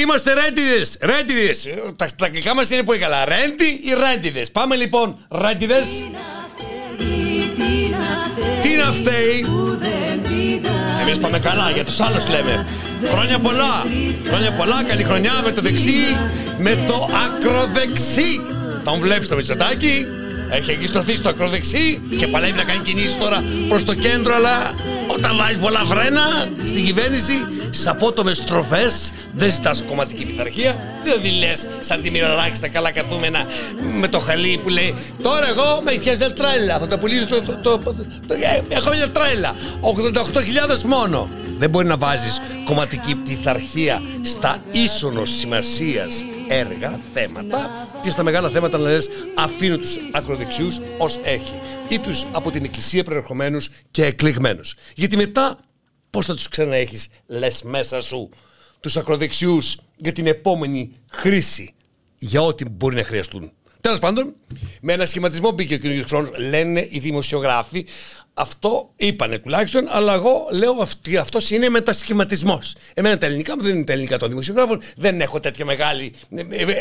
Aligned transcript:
Είμαστε 0.00 0.34
ρέντιδες, 0.34 0.96
ρέντιδες. 1.00 1.68
Τα, 1.96 2.06
τα 2.16 2.24
αγγλικά 2.26 2.54
μας 2.54 2.70
είναι 2.70 2.82
πολύ 2.82 2.98
καλά. 2.98 3.24
Ρέντι 3.24 3.64
ή 3.64 3.92
ρέντιδες. 4.06 4.50
Πάμε 4.50 4.76
λοιπόν, 4.76 5.16
ρέντιδες. 5.30 5.86
Τι 8.62 8.68
να 8.76 8.92
φταίει; 8.92 9.46
Εμείς 11.00 11.18
πάμε 11.18 11.38
καλά, 11.38 11.70
για 11.70 11.84
τους 11.84 12.00
άλλους 12.00 12.28
λέμε. 12.28 12.66
Χρόνια 13.04 13.38
πολλά, 13.38 13.84
χρόνια 14.28 14.52
πολλά, 14.52 14.84
καλή 14.84 15.04
χρονιά 15.04 15.32
με 15.44 15.52
το 15.52 15.60
δεξί, 15.60 16.16
με 16.58 16.84
το 16.86 17.08
ακροδεξί. 17.26 18.40
Τον 18.84 19.00
βλέπεις 19.00 19.28
το 19.28 19.36
Μητσοτάκι, 19.36 20.06
έχει 20.50 20.70
εγκιστρωθεί 20.70 21.16
στο 21.16 21.28
ακροδεξί 21.28 22.00
και 22.18 22.26
παλεύει 22.26 22.56
να 22.56 22.64
κάνει 22.64 22.78
κινήσεις 22.78 23.18
τώρα 23.18 23.44
προς 23.68 23.84
το 23.84 23.94
κέντρο, 23.94 24.34
αλλά 24.34 24.74
όταν 25.16 25.36
βάζει 25.36 25.58
πολλά 25.58 25.84
φρένα 25.84 26.22
στην 26.66 26.84
κυβέρνηση, 26.84 27.32
στι 27.70 27.88
απότομες 27.88 28.36
στροφές 28.36 29.12
δεν 29.32 29.50
ζητάς 29.50 29.82
κομματική 29.82 30.24
πειθαρχία. 30.26 30.76
Δηλαδή 31.02 31.28
λε, 31.28 31.52
σαν 31.80 32.02
τη 32.02 32.10
μοιραράκι 32.10 32.56
στα 32.56 32.68
καλά 32.68 32.90
κατούμενα 32.90 33.44
με 34.00 34.08
το 34.08 34.18
χαλί 34.18 34.60
που 34.62 34.68
λέει 34.68 34.94
Τώρα 35.22 35.48
εγώ 35.48 35.80
με 35.84 35.92
πιάζει 35.92 36.32
τρέλα. 36.32 36.78
Θα 36.78 36.86
το 36.86 36.98
πουλήσω 36.98 37.26
το. 37.26 37.40
το, 37.40 37.78
το, 37.78 37.94
το 38.28 38.34
έχω 38.68 38.90
μια 38.90 39.10
τρέλα. 39.10 39.54
88.000 40.74 40.80
μόνο. 40.84 41.28
Δεν 41.58 41.70
μπορεί 41.70 41.86
να 41.86 41.96
βάζεις 41.96 42.40
κομματική 42.64 43.14
πειθαρχία 43.14 44.02
στα 44.22 44.64
ίσονο 44.72 45.24
σημασίας 45.24 46.24
έργα, 46.48 47.00
θέματα 47.12 47.88
και 48.02 48.10
στα 48.10 48.22
μεγάλα 48.22 48.48
θέματα 48.48 48.78
να 48.78 48.88
λες 48.90 49.08
αφήνω 49.36 49.76
τους 49.76 49.98
ακροδεξιούς 50.12 50.78
ως 50.98 51.18
έχει 51.22 51.60
ή 51.88 51.98
τους 51.98 52.24
από 52.32 52.50
την 52.50 52.64
εκκλησία 52.64 53.04
προερχομένου 53.04 53.58
και 53.90 54.04
εκλεγμένους. 54.04 54.74
Γιατί 54.94 55.16
μετά 55.16 55.58
πώς 56.10 56.26
θα 56.26 56.34
τους 56.34 56.48
ξαναέχεις, 56.48 57.08
λες 57.26 57.62
μέσα 57.62 58.00
σου, 58.00 58.28
τους 58.80 58.96
ακροδεξιούς 58.96 59.76
για 59.96 60.12
την 60.12 60.26
επόμενη 60.26 60.92
χρήση 61.10 61.74
για 62.18 62.42
ό,τι 62.42 62.68
μπορεί 62.68 62.96
να 62.96 63.04
χρειαστούν. 63.04 63.52
Τέλος 63.86 64.00
πάντων, 64.00 64.34
με 64.80 64.92
ένα 64.92 65.06
σχηματισμό 65.06 65.50
μπήκε 65.50 65.74
ο 65.74 65.78
κ. 65.78 66.08
χρόνος, 66.08 66.30
λένε 66.48 66.86
οι 66.90 66.98
δημοσιογράφοι. 66.98 67.86
Αυτό 68.34 68.92
είπανε 68.96 69.38
τουλάχιστον, 69.38 69.86
αλλά 69.88 70.14
εγώ 70.14 70.48
λέω 70.52 70.76
ότι 70.78 71.16
αυτός 71.16 71.50
είναι 71.50 71.68
μετασχηματισμός. 71.68 72.76
Εμένα 72.94 73.18
τα 73.18 73.26
ελληνικά 73.26 73.56
μου 73.56 73.62
δεν 73.62 73.74
είναι 73.74 73.84
τα 73.84 73.92
ελληνικά 73.92 74.18
των 74.18 74.28
δημοσιογράφων, 74.28 74.82
δεν 74.96 75.20
έχω 75.20 75.40
τέτοια 75.40 75.64
μεγάλη 75.64 76.12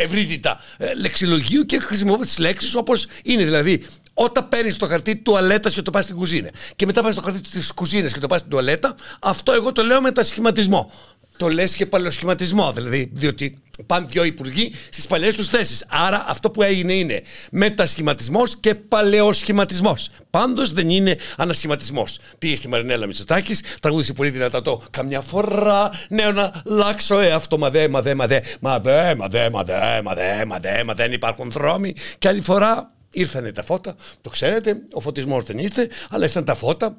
ευρύτητα 0.03 0.61
ε, 0.77 0.93
λεξιλογίου 0.93 1.63
και 1.63 1.79
χρησιμοποιώ 1.79 2.25
τι 2.25 2.41
λέξεις 2.41 2.75
όπως 2.75 3.07
είναι. 3.23 3.43
Δηλαδή, 3.43 3.83
όταν 4.13 4.49
παίρνεις 4.49 4.77
το 4.77 4.87
χαρτί 4.87 5.15
τουαλέτας 5.15 5.73
και 5.73 5.81
το 5.81 5.91
πας 5.91 6.03
στην 6.03 6.15
κουζίνα 6.15 6.49
και 6.75 6.85
μετά 6.85 7.01
πα 7.01 7.13
το 7.13 7.21
χαρτί 7.21 7.41
της 7.41 7.71
κουζίνας 7.71 8.13
και 8.13 8.19
το 8.19 8.27
πας 8.27 8.39
στην 8.39 8.51
τουαλέτα, 8.51 8.95
αυτό 9.21 9.51
εγώ 9.51 9.71
το 9.71 9.83
λέω 9.83 10.01
μετασχηματισμό. 10.01 10.91
Το 11.37 11.49
λες 11.49 11.75
και 11.75 11.85
παλαιοσχηματισμό, 11.85 12.71
δηλαδή, 12.73 13.09
διότι 13.13 13.57
πάνε 13.85 14.05
δύο 14.09 14.23
υπουργοί 14.23 14.73
στις 14.89 15.07
παλιές 15.07 15.35
τους 15.35 15.47
θέσεις. 15.47 15.85
Άρα 15.89 16.25
αυτό 16.27 16.51
που 16.51 16.61
έγινε 16.61 16.93
είναι 16.93 17.21
μετασχηματισμός 17.51 18.57
και 18.57 18.75
παλαιοσχηματισμός. 18.75 20.09
Πάντως 20.29 20.71
δεν 20.71 20.89
είναι 20.89 21.17
ανασχηματισμός. 21.37 22.19
Πήγε 22.37 22.55
στη 22.55 22.67
Μαρινέλα 22.67 23.05
Μητσοτάκης, 23.05 23.61
τραγούδισε 23.79 24.13
πολύ 24.13 24.29
δυνατά 24.29 24.61
το 24.61 24.81
Καμιά 24.91 25.21
φορά 25.21 25.89
νέο 26.09 26.31
να 26.31 26.61
λάξω 26.65 27.19
ε, 27.19 27.31
αυτό. 27.31 27.57
Μα 27.57 27.69
δε, 27.69 27.87
μα 27.87 28.01
δε, 28.01 28.15
μα 28.15 28.27
δε, 28.27 28.39
μα 28.59 28.79
δε, 28.79 29.15
μα 29.15 29.27
δε, 29.27 29.49
μα 29.49 29.63
δε, 29.63 30.01
μα 30.01 30.13
δε, 30.13 30.45
μα 30.45 30.59
δε, 30.59 30.83
μα 30.83 30.93
δεν 30.93 31.11
υπάρχουν 31.11 31.51
δρόμοι. 31.51 31.95
Και 32.17 32.27
άλλη 32.27 32.41
φορά 32.41 32.89
ήρθανε 33.11 33.51
τα 33.51 33.63
φώτα, 33.63 33.95
το 34.21 34.29
ξέρετε, 34.29 34.77
ο 34.91 34.99
φωτισμός 34.99 35.43
δεν 35.43 35.57
ήρθε, 35.57 35.89
αλλά 36.09 36.23
ήρθαν 36.23 36.45
τα 36.45 36.55
φώτα. 36.55 36.97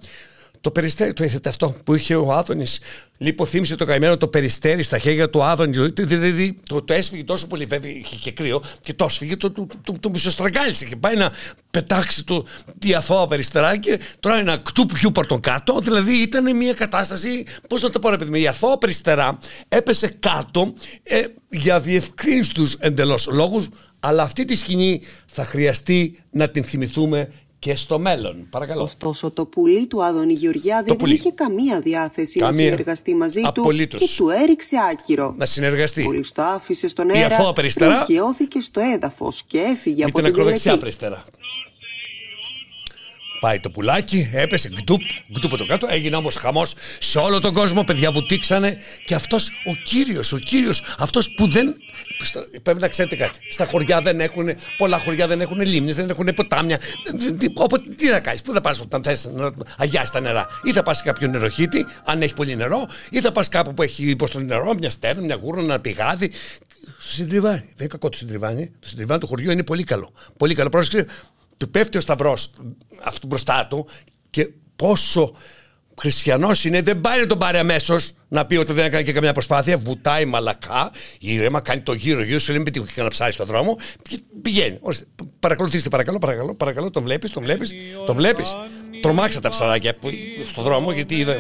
Το 0.67 0.72
περιστέρι, 0.72 1.12
το 1.12 1.25
είδατε 1.25 1.48
αυτό 1.48 1.75
που 1.84 1.95
είχε 1.95 2.14
ο 2.14 2.33
Άδωνης; 2.33 2.81
Λιποθύμησε 3.19 3.77
το 3.77 3.84
καημένο 3.84 4.17
το 4.17 4.28
περιστέρι 4.28 4.83
στα 4.83 4.98
χέρια 4.98 5.31
του 5.31 5.45
Άδωνη. 5.45 5.89
Δηλαδή 5.89 6.56
το, 6.67 6.83
το 6.83 6.92
έσφυγε 6.92 7.25
τόσο 7.25 7.47
πολύ, 7.47 7.64
βέβαια 7.64 7.91
είχε 7.91 8.17
και 8.17 8.33
κρύο, 8.33 8.62
και 8.81 8.94
το 8.94 9.05
έσφυγε, 9.05 9.37
το, 9.37 9.50
το, 9.50 9.67
το, 9.83 9.92
το 10.00 10.11
μισοστραγγάλισε 10.11 10.84
και 10.84 10.97
πάει 10.97 11.17
να 11.17 11.33
πετάξει 11.70 12.25
το 12.25 12.47
τη 12.78 12.94
αθώα 12.94 13.27
περιστερά 13.27 13.77
και 13.77 14.00
τώρα 14.21 14.38
ένα 14.38 14.56
κτουπ 14.56 14.93
πιούπαρ 14.93 15.26
τον 15.26 15.41
κάτω. 15.41 15.81
Δηλαδή 15.81 16.12
ήταν 16.12 16.56
μια 16.56 16.72
κατάσταση, 16.72 17.44
πώς 17.69 17.82
να 17.82 17.91
το 17.91 17.99
πω, 17.99 18.12
επειδή 18.12 18.41
η 18.41 18.47
αθώα 18.47 18.78
περιστερά 18.78 19.38
έπεσε 19.69 20.16
κάτω 20.21 20.75
ε, 21.03 21.25
για 21.49 21.81
διευκρίνιστου 21.81 22.66
εντελώς 22.78 23.28
λόγους, 23.32 23.69
αλλά 24.00 24.22
αυτή 24.22 24.44
τη 24.44 24.55
σκηνή 24.55 25.00
θα 25.26 25.44
χρειαστεί 25.44 26.19
να 26.31 26.49
την 26.49 26.65
θυμηθούμε 26.65 27.31
και 27.59 27.75
στο 27.75 27.99
μέλλον. 27.99 28.47
Παρακαλώ. 28.50 28.83
Ωστόσο, 28.83 29.31
το 29.31 29.44
πουλί 29.44 29.87
του 29.87 30.05
Άδωνη 30.05 30.33
Γεωργιάδη 30.33 30.97
δεν 30.99 31.11
είχε 31.11 31.31
καμία 31.31 31.81
διάθεση 31.81 32.39
καμία. 32.39 32.56
να 32.56 32.65
συνεργαστεί 32.65 33.15
μαζί 33.15 33.41
Απολύτως. 33.44 34.00
του 34.00 34.06
και 34.06 34.15
του 34.17 34.28
έριξε 34.28 34.77
άκυρο. 34.91 35.34
Να 35.37 35.44
συνεργαστεί. 35.44 36.03
Πολύ 36.03 36.25
το 36.34 36.43
άφησε 36.43 36.89
στον 36.89 37.15
αέρα, 37.15 37.53
προσγειώθηκε 37.78 38.61
στο 38.61 38.81
έδαφος 38.81 39.43
και 39.47 39.59
έφυγε 39.59 40.05
από 40.05 40.12
την 40.12 40.27
ακροδεξιά 40.27 40.78
περιστερά. 40.78 41.25
Πάει 43.41 43.61
το 43.61 43.71
πουλάκι, 43.71 44.31
έπεσε, 44.33 44.69
γκουτουπ, 44.69 45.03
γκουτουπ 45.33 45.57
το 45.57 45.67
κάτω. 45.67 45.87
Έγινε 45.91 46.17
όμως 46.17 46.35
χαμός 46.35 46.75
σε 46.99 47.19
όλο 47.19 47.39
τον 47.39 47.53
κόσμο. 47.53 47.85
Παιδιά 47.85 48.11
βουτήξανε. 48.11 48.77
Και 49.05 49.15
αυτός 49.15 49.51
ο 49.65 49.75
κύριος, 49.85 50.33
ο 50.33 50.39
κύριος, 50.39 50.83
αυτός 50.99 51.35
που 51.35 51.49
δεν. 51.49 51.77
Πρέπει 52.63 52.81
να 52.81 52.89
ξέρετε 52.89 53.17
κάτι. 53.17 53.39
Στα 53.51 53.67
χωριά 53.67 54.01
δεν 54.01 54.21
έχουν, 54.21 54.49
πολλά 54.77 54.99
χωριά 54.99 55.27
δεν 55.27 55.41
έχουν 55.41 55.61
λίμνες, 55.61 55.97
δεν 55.97 56.11
έχουν 56.11 56.29
ποτάμια. 56.35 56.81
Οπότε 57.55 57.91
τι 57.97 58.09
να 58.09 58.21
κάνεις, 58.21 58.43
πού 58.43 58.53
θα 58.53 58.61
πας 58.61 58.81
όταν 58.81 59.03
θες 59.03 59.29
να 59.33 59.53
αγιάσει 59.79 60.13
τα 60.13 60.21
νερά. 60.21 60.47
Ή 60.63 60.73
θα 60.73 60.83
πας 60.83 60.97
σε 60.97 61.03
κάποιο 61.03 61.29
νεροχύτη, 61.29 61.87
αν 62.05 62.23
έχει 62.23 62.35
πολύ 62.35 62.57
νερό, 62.57 62.87
ή 63.11 63.21
θα 63.21 63.33
πας 63.33 63.49
κάπου 63.49 63.75
που 63.75 63.83
έχει 63.83 64.11
υποστό 64.11 64.41
νερό, 64.41 64.75
μια 64.75 64.91
στέρνα, 64.91 65.23
μια 65.23 65.39
γούρνα, 65.43 65.63
ένα 65.63 65.81
πηγάδι. 65.81 66.31
Στο 66.99 67.13
συντριβάνι. 67.13 67.59
Δεν 67.59 67.75
είναι 67.79 67.89
κακό 67.89 68.09
το 68.09 68.17
συντριβάνι. 68.17 68.71
Το 68.81 68.89
συντριβάνι 68.89 69.21
του 69.21 69.27
χωριού 69.27 69.51
είναι 69.51 69.63
πολύ 69.63 69.85
καλό. 69.85 70.13
Πολύ 70.37 70.55
καλό. 70.55 70.69
Πρόσεξε, 70.69 71.07
του 71.56 71.71
πέφτει 71.71 71.99
ο 71.99 72.00
σταυρός 72.00 72.50
αυτού 73.03 73.27
μπροστά 73.27 73.67
του 73.67 73.87
και 74.31 74.50
πόσο 74.77 75.34
χριστιανός 76.00 76.65
είναι, 76.65 76.83
δεν 76.83 77.00
πάει 77.00 77.21
να 77.21 77.27
τον 77.27 77.39
πάρει 77.39 77.59
αμέσως 77.59 78.12
να 78.28 78.47
πει 78.47 78.56
ότι 78.56 78.72
δεν 78.72 78.84
έκανε 78.84 79.03
και 79.03 79.12
καμιά 79.12 79.32
προσπάθεια. 79.32 79.76
Βουτάει 79.76 80.25
μαλακά, 80.25 80.91
ήρεμα, 81.20 81.60
κάνει 81.60 81.81
το 81.81 81.92
γύρο 81.92 82.22
γύρω 82.22 82.38
σου, 82.38 82.53
λέει 82.53 82.62
με 82.62 82.70
τι 82.70 82.82
να 82.97 83.09
ψάρι 83.09 83.32
στον 83.32 83.47
δρόμο. 83.47 83.78
Πηγαίνει. 84.42 84.78
Παρακολουθήστε, 85.41 85.88
παρακαλώ, 85.88 86.19
παρακαλώ, 86.19 86.54
παρακαλώ, 86.54 86.91
τον 86.91 87.03
βλέπεις, 87.03 87.31
τον 87.31 87.42
βλέπεις, 87.42 87.75
τον 88.06 88.14
βλέπεις. 88.14 88.56
Τρομάξα 89.00 89.41
τα 89.41 89.48
ψαράκια 89.48 89.94
που, 89.94 90.10
στον 90.48 90.64
δρόμο 90.64 90.92
γιατί 90.92 91.14
είδα, 91.14 91.37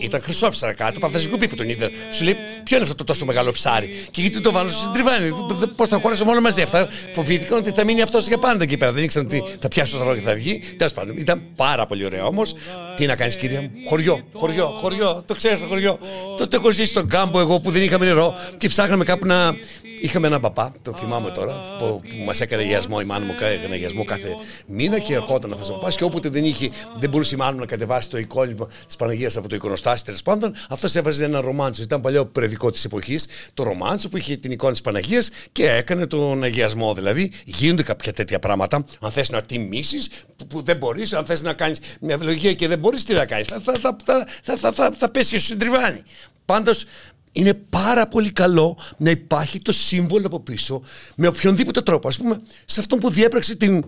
ήταν 0.00 0.20
χρυσό 0.20 0.48
ψαρά 0.48 0.72
κάτω. 0.72 0.98
Παθασικό 1.00 1.36
που 1.36 1.54
τον 1.54 1.68
είδα. 1.68 1.90
Σου 2.10 2.24
λέει, 2.24 2.36
Ποιο 2.64 2.76
είναι 2.76 2.84
αυτό 2.84 2.94
το 2.96 3.04
τόσο 3.04 3.24
μεγάλο 3.24 3.52
ψάρι; 3.52 4.04
Και 4.10 4.20
γιατί 4.20 4.40
το 4.40 4.52
βάλω 4.52 4.68
στην 4.68 4.92
τριβάνι. 4.92 5.30
Πώς 5.76 5.88
θα 5.88 5.98
χώρασε 5.98 6.24
μόνο 6.24 6.40
μαζί 6.40 6.62
αυτά. 6.62 6.88
Φοβήθηκαν 7.12 7.58
ότι 7.58 7.70
θα 7.70 7.84
μείνει 7.84 8.02
αυτός 8.02 8.26
για 8.26 8.38
πάντα 8.38 8.62
εκεί 8.62 8.76
πέρα. 8.76 8.92
Δεν 8.92 9.02
ήξεραν 9.02 9.26
ότι 9.26 9.44
θα 9.60 9.68
πιάσει 9.68 9.90
το 9.90 9.96
σταυρό 9.96 10.14
και 10.14 10.20
θα 10.20 10.34
βγει. 10.34 10.62
Τέλος 10.76 10.92
πάντων, 10.92 11.16
ήταν 11.16 11.42
πάρα 11.56 11.86
πολύ 11.86 12.04
ωραίο 12.04 12.26
όμως. 12.26 12.54
Τι 12.96 13.06
να 13.06 13.16
κάνεις, 13.16 13.36
κυρία 13.36 13.60
μου; 13.60 13.70
Χωριό, 13.88 14.24
χωριό, 14.32 14.66
χωριό. 14.80 15.22
Το 15.26 15.34
ξέρεις 15.34 15.60
το 15.60 15.66
χωριό. 15.66 15.98
Τότε 16.36 16.56
έχω 16.56 16.70
ζήσει 16.70 16.90
στον 16.90 17.08
κάμπο 17.08 17.40
εγώ 17.40 17.60
που 17.60 17.70
δεν 17.70 17.82
είχαμε 17.82 18.04
νερό 18.04 18.34
και 18.58 18.68
ψάχναμε 18.68 19.04
κάπου 19.04 19.26
να, 19.26 19.56
Είχαμε 20.00 20.26
έναν 20.26 20.40
παπά, 20.40 20.74
το 20.82 20.92
θυμάμαι 20.92 21.30
τώρα, 21.30 21.76
που, 21.78 22.00
που 22.08 22.24
μας 22.24 22.40
έκανε 22.40 22.62
γιασμό, 22.62 22.98
η 23.02 23.04
μάνα 23.04 23.24
μου 23.24 23.34
έκανε 23.38 23.76
γιασμό 23.76 24.04
κάθε 24.04 24.36
μήνα 24.66 24.98
και 24.98 25.14
ερχόταν 25.14 25.52
αυτός 25.52 25.70
ο 25.70 25.72
παπάς. 25.72 25.96
Και 25.96 26.04
όποτε 26.04 26.28
δεν, 26.28 26.44
είχε, 26.44 26.70
δεν 27.00 27.10
μπορούσε 27.10 27.34
η 27.34 27.38
μάνα 27.38 27.52
μου 27.52 27.58
να 27.58 27.66
κατεβάσει 27.66 28.10
το 28.10 28.18
εικόνισμα 28.18 28.68
της 28.86 28.96
Παναγίας 28.96 29.36
από 29.36 29.48
το 29.48 29.54
εικονοστάσιο 29.54 30.04
τέλος 30.04 30.22
πάντων, 30.22 30.54
αυτός 30.68 30.94
έβαζε 30.94 31.24
ένα 31.24 31.40
ρομάντσο. 31.40 31.82
Ήταν 31.82 32.00
παλιό 32.00 32.26
παιδικό 32.26 32.70
της 32.70 32.84
εποχής, 32.84 33.26
το 33.54 33.62
ρομάντσο 33.62 34.08
που 34.08 34.16
είχε 34.16 34.36
την 34.36 34.50
εικόνα 34.50 34.72
της 34.72 34.80
Παναγίας 34.80 35.30
και 35.52 35.70
έκανε 35.70 36.06
τον 36.06 36.42
αγιασμό. 36.42 36.94
Δηλαδή 36.94 37.32
γίνονται 37.44 37.82
κάποια 37.82 38.12
τέτοια 38.12 38.38
πράγματα. 38.38 38.84
Αν 39.00 39.10
θες 39.10 39.30
να 39.30 39.42
τιμήσεις, 39.42 40.08
που, 40.36 40.46
που 40.46 40.62
δεν 40.62 40.76
μπορείς, 40.76 41.12
αν 41.12 41.24
θες 41.24 41.42
να 41.42 41.52
κάνεις 41.52 41.78
μια 42.00 42.14
ευλογία 42.14 42.52
και 42.54 42.68
δεν 42.68 42.78
μπορείς, 42.78 43.04
τι 43.04 43.14
θα 43.14 43.26
κάνεις; 43.26 43.46
Θα, 43.46 43.60
θα, 43.60 43.72
θα, 43.80 43.96
θα, 44.04 44.26
θα, 44.42 44.56
θα, 44.56 44.72
θα, 44.72 44.90
θα 44.98 45.10
πέσει 45.10 45.30
και 45.30 45.38
σου 45.38 45.46
συντριβάνει. 45.46 46.02
Πάντως 46.44 46.84
είναι 47.32 47.54
πάρα 47.54 48.08
πολύ 48.08 48.32
καλό 48.32 48.78
να 48.96 49.10
υπάρχει 49.10 49.60
το 49.60 49.72
σύμβολο 49.72 50.26
από 50.26 50.40
πίσω 50.40 50.82
με 51.16 51.26
οποιονδήποτε 51.26 51.82
τρόπο. 51.82 52.08
Α 52.08 52.12
πούμε, 52.18 52.40
σε 52.64 52.80
αυτόν 52.80 52.98
που 52.98 53.10
διέπραξε 53.10 53.56
την 53.56 53.84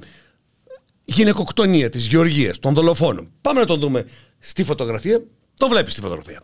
γυναικοκτονία 1.05 1.91
της 1.91 2.07
Γεωργίας, 2.07 2.59
των 2.59 2.75
δολοφόνων. 2.75 3.31
Πάμε 3.41 3.61
να 3.61 3.67
τον 3.67 3.81
δούμε 3.81 4.05
στη 4.39 4.65
φωτογραφία. 4.65 5.25
Το 5.57 5.69
βλέπεις 5.69 5.93
στη 5.93 6.03
φωτογραφία. 6.03 6.43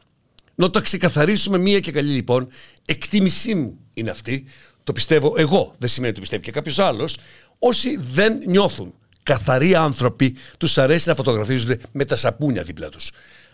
Να 0.55 0.71
το 0.71 0.81
ξεκαθαρίσουμε 0.81 1.59
μία 1.59 1.81
και 1.81 1.93
καλή 1.93 2.13
λοιπόν. 2.13 2.49
Εκτίμησή 2.85 3.55
μου 3.55 3.79
είναι 3.95 4.11
αυτή. 4.11 4.45
Το 4.85 4.93
πιστεύω 4.93 5.35
εγώ. 5.37 5.75
Δεν 5.79 5.89
σημαίνει 5.89 6.11
ότι 6.11 6.15
το 6.15 6.21
πιστεύει 6.21 6.43
και 6.43 6.51
κάποιος 6.51 6.79
άλλος. 6.79 7.17
Όσοι 7.59 7.97
δεν 8.13 8.43
νιώθουν 8.47 8.95
καθαροί 9.23 9.75
άνθρωποι, 9.75 10.37
τους 10.59 10.79
αρέσει 10.79 11.09
να 11.09 11.15
φωτογραφίζονται 11.15 11.79
με 11.93 12.05
τα 12.05 12.17
σαπούνια 12.17 12.63
δίπλα 12.63 12.89
τους. 12.89 13.11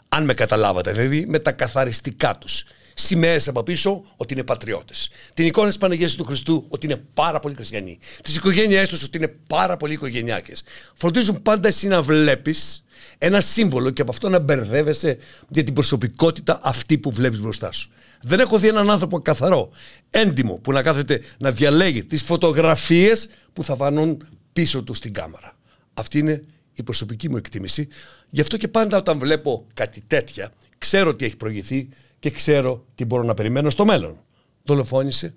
Αν 0.09 0.25
με 0.25 0.35
καταλάβατε, 0.35 0.93
δηλαδή 0.93 1.27
με 1.29 1.39
τα 1.39 1.53
καθαριστικά 1.53 2.39
τους 2.39 2.65
σημαίες 3.03 3.49
από 3.49 3.63
πίσω 3.63 4.05
ότι 4.17 4.33
είναι 4.33 4.45
πατριώτες. 4.45 5.11
Την 5.35 5.47
εικόνα 5.47 5.69
της 5.69 5.79
Παναγίας 5.79 6.15
του 6.15 6.25
Χριστού 6.25 6.65
ότι 6.69 6.87
είναι 6.87 7.03
πάρα 7.15 7.39
πολύ 7.41 7.55
χριστιανοί. 7.55 7.99
Τις 8.23 8.37
οικογένειές 8.37 8.89
τους 8.89 9.03
ότι 9.03 9.17
είναι 9.17 9.35
πάρα 9.47 9.77
πολύ 9.77 9.93
οικογενειάρχε. 9.93 10.53
Φροντίζουν 10.95 11.43
πάντα 11.43 11.69
εσύ 11.69 11.87
να 11.87 12.03
βλέπεις 12.03 12.85
ένα 13.19 13.41
σύμβολο 13.41 13.91
και 13.91 14.03
από 14.03 14.11
αυτό 14.11 14.29
να 14.29 14.39
μπερδεύεσαι 14.39 15.19
για 15.49 15.65
την 15.65 15.75
προσωπικότητα 15.75 16.61
αυτή 16.63 16.99
που 16.99 17.11
βλέπεις 17.11 17.41
μπροστά 17.41 17.73
σου. 17.73 17.91
Δεν 18.21 18.41
έχω 18.41 18.59
δει 18.59 18.69
έναν 18.69 18.91
άνθρωπο 18.91 19.21
καθαρό, 19.21 19.71
έντιμο, 20.11 20.59
που 20.59 20.73
να 20.73 20.83
κάθεται 20.83 21.21
να 21.39 21.51
διαλέγει 21.51 22.05
τις 22.05 22.23
φωτογραφίες 22.23 23.29
που 23.53 23.65
θα 23.65 23.77
φανούν 23.77 24.27
πίσω 24.53 24.83
του 24.83 24.95
στην 24.95 25.13
κάμερα. 25.13 25.57
Αυτή 25.95 26.19
είναι 26.19 26.45
η 26.73 26.83
προσωπική 26.83 27.29
μου 27.29 27.37
εκτίμηση. 27.37 27.89
Γι' 28.31 28.41
αυτό 28.41 28.57
και 28.57 28.69
πάντα 28.69 28.97
όταν 28.97 29.19
βλέπω 29.19 29.67
κάτι 29.75 30.03
τέτοια, 30.07 30.53
ξέρω 30.79 31.15
τι 31.15 31.25
έχει 31.25 31.37
προηγηθεί 31.37 31.89
και 32.23 32.31
ξέρω 32.31 32.85
τι 32.95 33.05
μπορώ 33.05 33.23
να 33.23 33.35
περιμένω 33.35 33.71
στο 33.71 33.85
μέλλον. 33.85 34.21
Δολοφόνησε, 34.65 35.35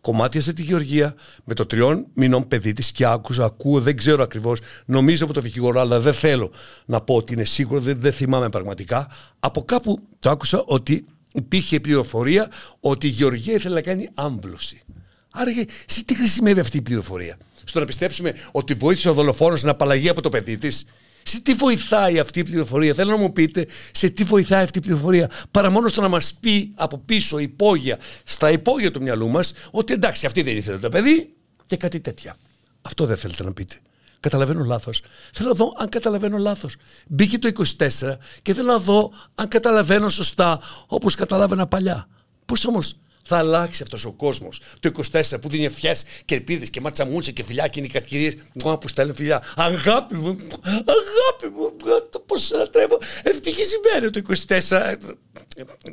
κομμάτιασε 0.00 0.52
τη 0.52 0.62
Γεωργία 0.62 1.14
με 1.44 1.54
το 1.54 1.66
τριών 1.66 2.06
μηνών 2.14 2.48
παιδί 2.48 2.72
της 2.72 2.92
και 2.92 3.06
άκουσα, 3.06 3.44
ακούω, 3.44 3.80
δεν 3.80 3.96
ξέρω 3.96 4.22
ακριβώς. 4.22 4.60
Νομίζω 4.84 5.24
από 5.24 5.32
το 5.32 5.40
δικηγόρο, 5.40 5.80
αλλά 5.80 6.00
δεν 6.00 6.14
θέλω 6.14 6.50
να 6.86 7.00
πω 7.00 7.14
ότι 7.14 7.32
είναι 7.32 7.44
σίγουρο, 7.44 7.80
δεν, 7.80 8.00
δεν 8.00 8.12
θυμάμαι 8.12 8.48
πραγματικά. 8.48 9.08
Από 9.40 9.62
κάπου 9.64 9.98
το 10.18 10.30
άκουσα 10.30 10.62
ότι 10.66 11.06
υπήρχε 11.32 11.80
πληροφορία 11.80 12.50
ότι 12.80 13.06
η 13.06 13.10
Γεωργία 13.10 13.54
ήθελε 13.54 13.74
να 13.74 13.82
κάνει 13.82 14.08
άμβλωση. 14.14 14.82
Άρα, 15.30 15.50
σε 15.86 16.04
τι 16.04 16.16
χρησιμεύει 16.16 16.60
αυτή 16.60 16.76
η 16.76 16.82
πληροφορία; 16.82 17.36
Στο 17.64 17.80
να 17.80 17.84
πιστέψουμε 17.84 18.34
ότι 18.52 18.74
βοήθησε 18.74 19.08
ο 19.08 19.12
δολοφόνος 19.12 19.62
να 19.62 19.70
απαλλαγεί 19.70 20.08
από 20.08 20.20
το 20.20 20.28
παιδί 20.28 20.58
της; 20.58 20.86
Σε 21.28 21.40
τι 21.40 21.54
βοηθάει 21.54 22.18
αυτή 22.18 22.38
η 22.38 22.42
πληροφορία, 22.42 22.94
θέλω 22.94 23.10
να 23.10 23.16
μου 23.16 23.32
πείτε, 23.32 23.66
σε 23.92 24.08
τι 24.08 24.24
βοηθάει 24.24 24.62
αυτή 24.62 24.78
η 24.78 24.80
πληροφορία, 24.80 25.30
παρά 25.50 25.70
μόνο 25.70 25.88
στο 25.88 26.00
να 26.00 26.08
μας 26.08 26.34
πει 26.34 26.72
από 26.74 26.98
πίσω, 26.98 27.38
υπόγεια, 27.38 27.98
στα 28.24 28.50
υπόγεια 28.50 28.90
του 28.90 29.02
μυαλού 29.02 29.28
μας, 29.28 29.52
ότι 29.70 29.92
εντάξει, 29.92 30.26
αυτή 30.26 30.42
δεν 30.42 30.56
ήθελε 30.56 30.78
το 30.78 30.88
παιδί 30.88 31.34
και 31.66 31.76
κάτι 31.76 32.00
τέτοια. 32.00 32.36
Αυτό 32.82 33.06
δεν 33.06 33.16
θέλετε 33.16 33.42
να 33.42 33.52
πείτε. 33.52 33.74
Καταλαβαίνω 34.20 34.64
λάθος. 34.64 35.02
Θέλω 35.32 35.48
να 35.48 35.54
δω 35.54 35.72
αν 35.76 35.88
καταλαβαίνω 35.88 36.38
λάθος. 36.38 36.76
Μπήκε 37.06 37.38
το 37.38 37.48
24 37.48 38.16
και 38.42 38.54
θέλω 38.54 38.72
να 38.72 38.78
δω 38.78 39.12
αν 39.34 39.48
καταλαβαίνω 39.48 40.08
σωστά 40.08 40.60
όπως 40.86 41.14
καταλάβαινα 41.14 41.66
παλιά. 41.66 42.08
Πώς 42.46 42.64
όμως 42.64 42.98
θα 43.26 43.38
αλλάξει 43.38 43.82
αυτός 43.82 44.04
ο 44.04 44.12
κόσμος. 44.12 44.60
Το 44.80 44.90
24 45.12 45.40
που 45.40 45.48
δίνει 45.48 45.64
ευχές 45.64 46.04
και 46.24 46.34
ελπίδες 46.34 46.70
και 46.70 46.80
ματσαμούτσε 46.80 47.32
και 47.32 47.42
φιλιά 47.42 47.68
και 47.68 47.78
είναι 47.78 47.88
οι 47.88 47.92
κατηγορίε 47.92 48.32
που 48.80 48.88
στέλνουν 48.88 49.14
φιλιά. 49.14 49.42
Αγάπη 49.56 50.14
μου, 50.14 50.36
αγάπη 50.64 51.48
μου, 51.56 51.72
το 52.10 52.18
πώς 52.18 52.52
λατρεύω. 52.54 52.98
Ευτυχισμένο 53.22 54.10
το 54.10 54.20
24. 54.58 54.94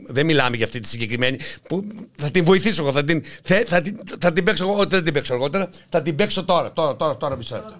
Δεν 0.07 0.25
μιλάμε 0.25 0.55
για 0.55 0.65
αυτή 0.65 0.79
τη 0.79 0.87
συγκεκριμένη. 0.87 1.37
Που 1.67 1.87
θα 2.17 2.31
την 2.31 2.45
βοηθήσω 2.45 2.81
εγώ. 2.81 2.91
Θα 2.91 3.03
την, 3.03 3.23
θα, 3.43 3.63
θα, 3.67 3.81
την, 3.81 3.99
θα 4.19 4.33
την 4.33 4.43
παίξω 4.43 4.63
εγώ. 4.63 4.85
Δεν 4.85 5.03
την 5.03 5.13
παίξω 5.13 5.33
αργότερα. 5.33 5.69
Θα 5.89 6.01
την 6.01 6.15
παίξω 6.15 6.45
τώρα. 6.45 6.71
Τώρα, 6.71 6.95
τώρα, 6.95 7.17
τώρα 7.17 7.35
μισό 7.35 7.55
Το 7.55 7.75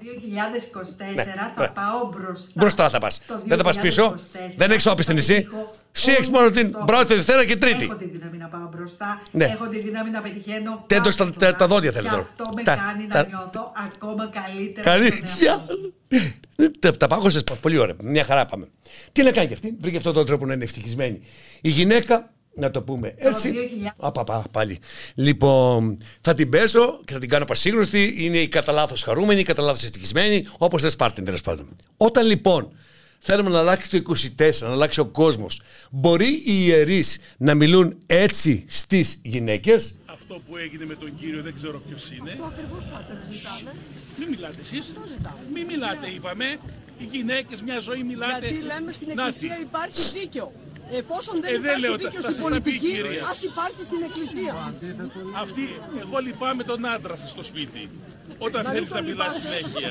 2024 1.12 1.16
ναι, 1.16 1.24
θα 1.24 1.62
ναι. 1.62 1.68
πάω 1.68 2.10
μπροστά. 2.14 2.52
Μπροστά 2.54 2.90
θα 2.90 3.00
πας. 3.00 3.22
Δεν 3.46 3.58
θα 3.58 3.64
πας 3.64 3.80
πίσω. 3.80 4.20
Δεν 4.56 4.72
έχει 4.72 4.90
όπισθεν 4.90 5.18
εσύ. 5.18 5.48
Εσύ 5.96 6.12
έχει 6.12 6.32
μόνο 6.32 6.52
την 6.52 6.76
πρώτη, 6.86 7.14
Δευτέρα 7.14 7.46
και 7.46 7.56
Τρίτη. 7.56 7.84
Έχω 7.84 7.96
τη 7.96 8.06
δύναμη 8.06 8.38
να 8.38 8.48
πάω 8.48 8.70
μπροστά. 8.76 9.22
Ναι. 9.32 9.46
Έχω 9.46 9.68
τη 9.68 9.80
δύναμη 9.80 10.10
να 10.10 10.22
πετυχαίνω. 10.22 10.84
Τέντος 10.88 11.14
στα 11.14 11.30
τα, 11.30 11.56
τα 11.56 11.68
δόντια 11.68 11.92
θέλω 11.92 12.10
τώρα. 12.10 12.22
Αυτό 12.22 12.46
με 12.56 12.64
τα, 12.64 12.76
κάνει 12.76 13.08
τα, 13.08 13.22
να 13.22 13.28
νιώθω 13.28 13.72
ακόμα 13.86 14.30
καλύτερα. 14.30 14.90
Καλύτερα. 14.90 15.66
Τα, 16.80 16.98
τα 16.98 17.08
πάγωσε 17.08 17.44
πολύ 17.62 17.78
ωραία. 17.78 17.96
Μια 18.02 18.24
χαρά 18.24 18.46
πάμε. 18.46 18.68
Τι 19.12 19.24
να 19.24 19.32
κάνει 19.32 19.48
και 19.48 19.54
αυτή; 19.54 19.76
Βρήκε 19.80 19.98
αυτόν 19.98 20.14
τον 20.14 20.26
τρόπο 20.26 20.46
να 20.46 20.54
είναι 20.54 20.64
ευτυχισμένη. 20.64 21.20
Η 21.62 21.70
γυναίκα 21.70 22.32
να 22.56 22.72
το 22.72 22.82
πούμε 22.82 23.14
έτσι. 23.18 23.54
Απαπα, 23.98 24.44
πάλι. 24.52 24.80
Λοιπόν, 25.16 25.98
θα 26.22 26.34
την 26.34 26.50
πέσω 26.50 27.00
και 27.06 27.14
θα 27.14 27.20
την 27.20 27.30
κάνω 27.30 27.46
πασίγνωστη. 27.46 28.16
Είναι 28.18 28.38
η 28.38 28.48
κατά 28.48 28.72
λάθος 28.72 29.04
χαρούμενη, 29.04 29.40
η 29.40 29.44
κατά 29.44 29.62
λάθος 29.62 29.84
ευτυχισμένη, 29.84 30.48
όπως 30.58 30.82
δεν 30.82 30.92
σπάρτην 30.92 31.26
τέλος 31.26 31.42
πάντων. 31.42 31.76
Όταν 31.98 32.26
λοιπόν 32.26 32.72
θέλουμε 33.26 33.50
να 33.50 33.60
αλλάξει 33.60 33.90
το 33.90 34.16
24, 34.38 34.52
να 34.60 34.72
αλλάξει 34.72 35.00
ο 35.00 35.06
κόσμος. 35.06 35.62
Μπορεί 35.92 36.32
οι 36.46 36.66
ιερείς 36.68 37.20
να 37.38 37.54
μιλούν 37.56 37.98
έτσι 38.06 38.66
στις 38.68 39.20
γυναίκες; 39.24 39.96
Αυτό 40.06 40.42
που 40.48 40.58
έγινε 40.58 40.86
με 40.86 40.96
τον 40.96 41.16
κύριο 41.20 41.42
δεν 41.42 41.54
ξέρω 41.54 41.82
ποιος 41.88 42.12
είναι. 42.12 42.36
Το 42.38 42.46
ακριβώς 42.46 42.84
πάτε 42.92 43.20
ζητάμε. 43.32 43.72
Μην 44.20 44.30
μιλάτε 44.30 44.62
εσείς. 44.62 44.94
Μην 45.54 45.66
μιλάτε, 45.66 46.08
είπαμε. 46.16 46.46
Οι 47.00 47.04
γυναίκες 47.12 47.62
μια 47.62 47.80
ζωή 47.80 48.04
μιλάτε. 48.04 48.48
Γιατί 48.48 48.64
λέμε 48.66 48.92
στην 48.94 49.10
Εκκλησία 49.10 49.58
υπάρχει 49.62 50.02
δίκαιο. 50.20 50.52
Εφόσον 50.92 51.42
δεν 51.42 51.54
ε, 51.54 51.58
υπάρχει 51.58 51.80
λέω, 51.80 51.96
δίκαιο 51.96 52.22
θα, 52.22 52.32
στην 52.32 52.44
πολιτική, 52.44 52.94
ας 53.32 53.44
υπάρχει 53.44 53.84
στην 53.90 54.02
Εκκλησία. 54.08 54.54
Αυτή, 55.42 55.64
εγώ 56.02 56.18
λυπάμαι 56.26 56.64
τον 56.64 56.86
άντρα 56.86 57.16
σας 57.16 57.30
στο 57.30 57.44
σπίτι. 57.44 57.90
Όταν 58.38 58.64
θέλεις 58.66 58.90
να 58.90 59.02
μιλάς 59.02 59.34
συνέχεια. 59.36 59.90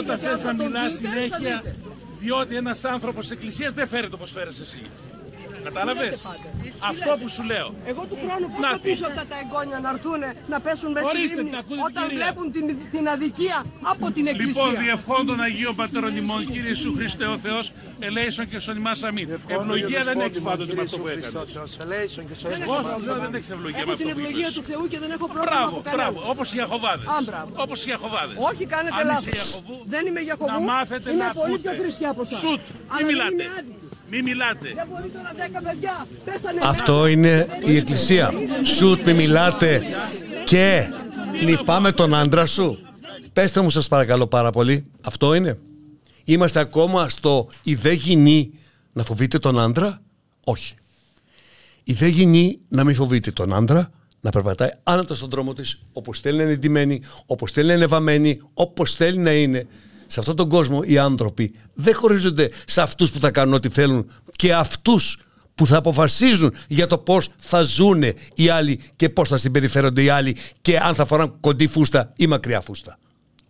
Όταν 0.00 0.18
θες 0.18 0.42
να 0.42 0.52
μιλάς 0.54 0.94
συνέχεια, 0.94 1.62
διότι 2.24 2.56
ένας 2.56 2.84
άνθρωπος 2.84 3.22
της 3.22 3.30
Εκκλησίας 3.30 3.72
δεν 3.72 3.86
φέρεται 3.86 4.14
όπω 4.14 4.24
φέρεσαι 4.24 4.62
εσύ. 4.62 4.82
Κατάλαβες; 5.64 6.26
Αυτό 6.90 7.10
που 7.20 7.28
σου 7.28 7.42
λέω. 7.42 7.68
Εγώ 7.92 8.02
του 8.10 8.16
χρόνου 8.22 8.46
πώ 8.54 8.60
θα 8.62 8.78
πείσω 8.82 9.04
αυτά 9.10 9.24
τα 9.30 9.36
εγγόνια 9.42 9.78
να 9.84 9.88
έρθουν 9.94 10.20
να 10.52 10.58
πέσουν 10.60 10.90
μέσα 10.92 11.06
στη 11.06 11.36
λίμνη 11.36 11.50
όταν 11.88 12.04
βλέπουν 12.16 12.46
την, 12.52 12.64
την 12.94 13.08
αδικία 13.14 13.58
από 13.92 14.10
την 14.10 14.26
Εκκλησία. 14.26 14.62
Λοιπόν, 14.62 14.82
διευχών 14.84 15.26
των 15.26 15.40
Αγίων 15.40 15.74
Πατέρων 15.74 16.16
ημών, 16.16 16.40
κύριε 16.52 16.68
Ιησού 16.68 16.90
Χριστέ 16.98 17.26
ο 17.34 17.38
Θεός, 17.38 17.72
ελέησον 17.98 18.48
και 18.48 18.58
στον 18.58 18.76
ημάς 18.76 19.02
αμήν. 19.02 19.28
Ευλογία 19.46 20.02
δεν 20.02 20.20
έχεις 20.20 20.40
πάντοτε 20.40 20.74
με 20.74 20.82
αυτό 20.82 20.98
που 20.98 21.08
έκανες. 21.08 21.34
Εγώ 22.64 22.74
σου 22.92 23.04
λέω 23.06 23.18
δεν 23.18 23.34
έχεις 23.34 23.50
ευλογία 23.50 23.84
με 23.86 23.92
αυτό 23.92 24.04
που 24.04 24.10
την 24.10 24.24
ευλογία 24.24 24.50
του 24.52 24.62
Θεού 24.62 24.88
και 24.88 24.98
δεν 24.98 25.10
έχω 25.10 25.26
πρόβλημα 25.26 25.42
Μπράβο, 25.54 25.82
μπράβο, 25.94 26.18
όπως 26.32 26.54
οι 26.54 26.60
Αχοβάδε. 26.60 27.04
Όπως 27.54 27.86
οι 27.86 27.90
Αχοβάδε. 27.92 28.34
Όχι, 28.50 28.64
κάνετε 28.66 29.04
λάθος. 29.04 29.62
Δεν 29.84 30.06
είμαι 30.06 30.20
Γιαχοβού. 30.20 30.52
Να 30.52 30.60
μάθετε 30.60 31.12
να 31.12 31.26
ακούτε. 31.26 31.46
πολύ 31.46 31.58
πιο 31.58 31.72
θρησκιά 31.72 32.10
από 32.10 32.22
εσάς. 32.22 32.38
Σουτ, 32.40 32.60
μην 32.96 33.06
μιλάτε. 33.06 33.44
Μην 34.14 34.24
μιλάτε. 34.24 34.68
Αυτό 36.62 37.06
είναι 37.06 37.46
η 37.64 37.76
εκκλησία. 37.76 38.32
Σουτ, 38.64 39.00
μην 39.06 39.16
μιλάτε. 39.16 39.82
Και 40.44 40.88
λυπάμαι 41.42 41.92
τον 41.92 42.14
άντρα 42.14 42.46
σου. 42.46 42.78
Πέστε 43.32 43.60
μου 43.60 43.70
σας 43.70 43.88
παρακαλώ 43.88 44.26
πάρα 44.26 44.50
πολύ. 44.50 44.86
Αυτό 45.00 45.34
είναι. 45.34 45.58
Είμαστε 46.24 46.60
ακόμα 46.60 47.08
στο 47.08 47.48
η 47.62 47.74
δε 47.74 47.92
γυνή 47.92 48.50
να 48.92 49.04
φοβείτε 49.04 49.38
τον 49.38 49.60
άντρα. 49.60 50.02
Όχι. 50.44 50.74
Η 51.84 51.92
δε 51.92 52.06
γυνή 52.06 52.58
να 52.68 52.84
μην 52.84 52.94
φοβείτε 52.94 53.30
τον 53.30 53.54
άντρα, 53.54 53.90
να 54.20 54.30
περπατάει 54.30 54.70
άνετα 54.82 55.14
στον 55.14 55.30
δρόμο 55.30 55.52
της, 55.52 55.80
όπως 55.92 56.20
θέλει 56.20 56.36
να 56.36 56.42
είναι 56.42 56.56
ντυμένη, 56.56 57.02
όπως 57.26 57.52
θέλει 57.52 57.68
να 57.68 57.74
είναι 57.74 57.86
βαμμένη, 57.86 58.40
όπως 58.54 58.94
θέλει 58.94 59.18
να 59.18 59.32
είναι 59.32 59.66
σε 60.06 60.20
αυτόν 60.20 60.36
τον 60.36 60.48
κόσμο 60.48 60.80
οι 60.84 60.98
άνθρωποι 60.98 61.54
δεν 61.74 61.94
χωρίζονται 61.94 62.50
σε 62.66 62.80
αυτούς 62.80 63.10
που 63.10 63.20
θα 63.20 63.30
κάνουν 63.30 63.54
ό,τι 63.54 63.68
θέλουν 63.68 64.10
και 64.36 64.54
αυτούς 64.54 65.18
που 65.54 65.66
θα 65.66 65.76
αποφασίζουν 65.76 66.54
για 66.68 66.86
το 66.86 66.98
πώς 66.98 67.28
θα 67.36 67.62
ζουν 67.62 68.04
οι 68.34 68.48
άλλοι 68.48 68.80
και 68.96 69.08
πώς 69.08 69.28
θα 69.28 69.36
συμπεριφέρονται 69.36 70.02
οι 70.02 70.08
άλλοι 70.08 70.36
και 70.62 70.78
αν 70.78 70.94
θα 70.94 71.04
φοράνε 71.04 71.32
κοντή 71.40 71.66
φούστα 71.66 72.12
ή 72.16 72.26
μακριά 72.26 72.60
φούστα. 72.60 72.98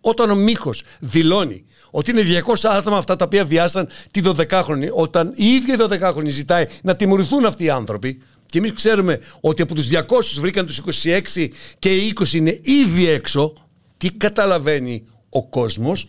Όταν 0.01 0.29
ο 0.29 0.35
Μίχος 0.35 0.83
δηλώνει 0.99 1.65
ότι 1.91 2.11
είναι 2.11 2.41
200 2.45 2.53
άτομα 2.63 2.97
αυτά 2.97 3.15
τα 3.15 3.25
οποία 3.25 3.45
βιάσαν 3.45 3.87
τη 4.11 4.21
12χρονη, 4.23 4.89
όταν 4.93 5.33
η 5.35 5.45
ίδια 5.45 5.75
η 5.75 5.77
12χρονη 5.81 6.27
ζητάει 6.27 6.65
να 6.83 6.95
τιμωρηθούν 6.95 7.45
αυτοί 7.45 7.63
οι 7.63 7.69
άνθρωποι, 7.69 8.21
και 8.45 8.57
εμείς 8.57 8.73
ξέρουμε 8.73 9.19
ότι 9.41 9.61
από 9.61 9.75
τους 9.75 9.87
200 9.91 10.01
βρήκαν 10.39 10.65
τους 10.65 10.81
26 11.03 11.47
και 11.79 11.95
οι 11.95 12.13
20 12.19 12.33
είναι 12.33 12.59
ήδη 12.63 13.07
έξω, 13.07 13.53
τι 13.97 14.09
καταλαβαίνει 14.11 15.07
ο 15.29 15.47
κόσμος 15.47 16.07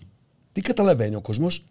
τι 0.56 0.62
καταλαβαίνει 0.62 1.14
ο 1.14 1.20
κόσμος, 1.20 1.64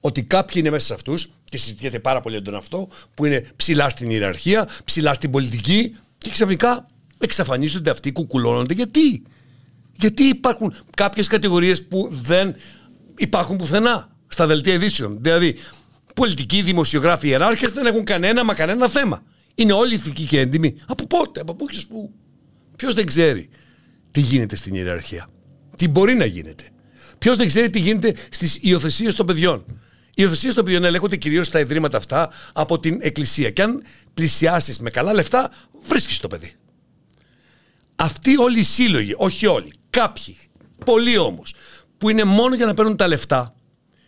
ότι 0.00 0.22
κάποιοι 0.22 0.54
είναι 0.56 0.70
μέσα 0.70 0.86
σε 0.86 0.94
αυτούς 0.94 1.30
και 1.44 1.56
συζητιέται 1.56 1.98
πάρα 1.98 2.20
πολύ 2.20 2.36
έντονα 2.36 2.56
αυτό, 2.56 2.88
που 3.14 3.24
είναι 3.24 3.46
ψηλά 3.56 3.88
στην 3.88 4.10
ιεραρχία, 4.10 4.68
ψηλά 4.84 5.14
στην 5.14 5.30
πολιτική 5.30 5.96
και 6.18 6.30
ξαφνικά 6.30 6.86
εξαφανίζονται 7.18 7.90
αυτοί, 7.90 8.12
κουκουλώνονται. 8.12 8.74
Γιατί, 8.74 9.22
Γιατί 10.00 10.22
υπάρχουν 10.22 10.74
κάποιες 10.96 11.26
κατηγορίες 11.26 11.82
που 11.82 12.08
δεν 12.10 12.54
υπάρχουν 13.18 13.56
πουθενά 13.56 14.16
στα 14.28 14.46
δελτία 14.46 14.72
ειδήσεων; 14.72 15.18
Δηλαδή, 15.20 15.56
πολιτικοί, 16.14 16.62
δημοσιογράφοι, 16.62 17.28
ιεράρχες 17.28 17.72
δεν 17.72 17.86
έχουν 17.86 18.04
κανένα 18.04 18.44
μα 18.44 18.54
κανένα 18.54 18.88
θέμα. 18.88 19.22
Είναι 19.54 19.72
όλοι 19.72 19.94
ηθικοί 19.94 20.24
και 20.24 20.40
έντιμοι. 20.40 20.74
Από 20.86 21.06
πότε, 21.06 21.40
από 21.40 21.54
πού 21.54 21.66
και 21.66 21.84
πού; 21.88 22.12
Ποιος 22.76 22.94
δεν 22.94 23.06
ξέρει 23.06 23.48
τι 24.10 24.20
γίνεται 24.20 24.56
στην 24.56 24.74
ιεραρχία; 24.74 25.28
Τι 25.76 25.88
μπορεί 25.88 26.14
να 26.14 26.24
γίνεται; 26.24 26.71
Ποιος 27.22 27.36
δεν 27.36 27.46
ξέρει 27.46 27.70
τι 27.70 27.80
γίνεται 27.80 28.14
στις 28.30 28.58
υιοθεσίες 28.60 29.14
των 29.14 29.26
παιδιών. 29.26 29.64
Οι 30.08 30.12
υιοθεσίες 30.14 30.54
των 30.54 30.64
παιδιών 30.64 30.84
ελέγχονται 30.84 31.16
κυρίως 31.16 31.46
στα 31.46 31.60
ιδρύματα 31.60 31.96
αυτά 31.96 32.30
από 32.52 32.78
την 32.80 32.98
Εκκλησία. 33.00 33.50
Και 33.50 33.62
αν 33.62 33.82
πλησιάσεις 34.14 34.78
με 34.78 34.90
καλά 34.90 35.12
λεφτά, 35.12 35.50
βρίσκεις 35.82 36.20
το 36.20 36.28
παιδί. 36.28 36.52
Αυτοί 37.94 38.38
όλοι 38.38 38.58
οι 38.58 38.62
σύλλογοι, 38.62 39.14
όχι 39.16 39.46
όλοι, 39.46 39.72
κάποιοι, 39.90 40.36
πολλοί 40.84 41.18
όμως, 41.18 41.54
που 41.98 42.08
είναι 42.08 42.24
μόνο 42.24 42.54
για 42.54 42.66
να 42.66 42.74
παίρνουν 42.74 42.96
τα 42.96 43.06
λεφτά, 43.06 43.54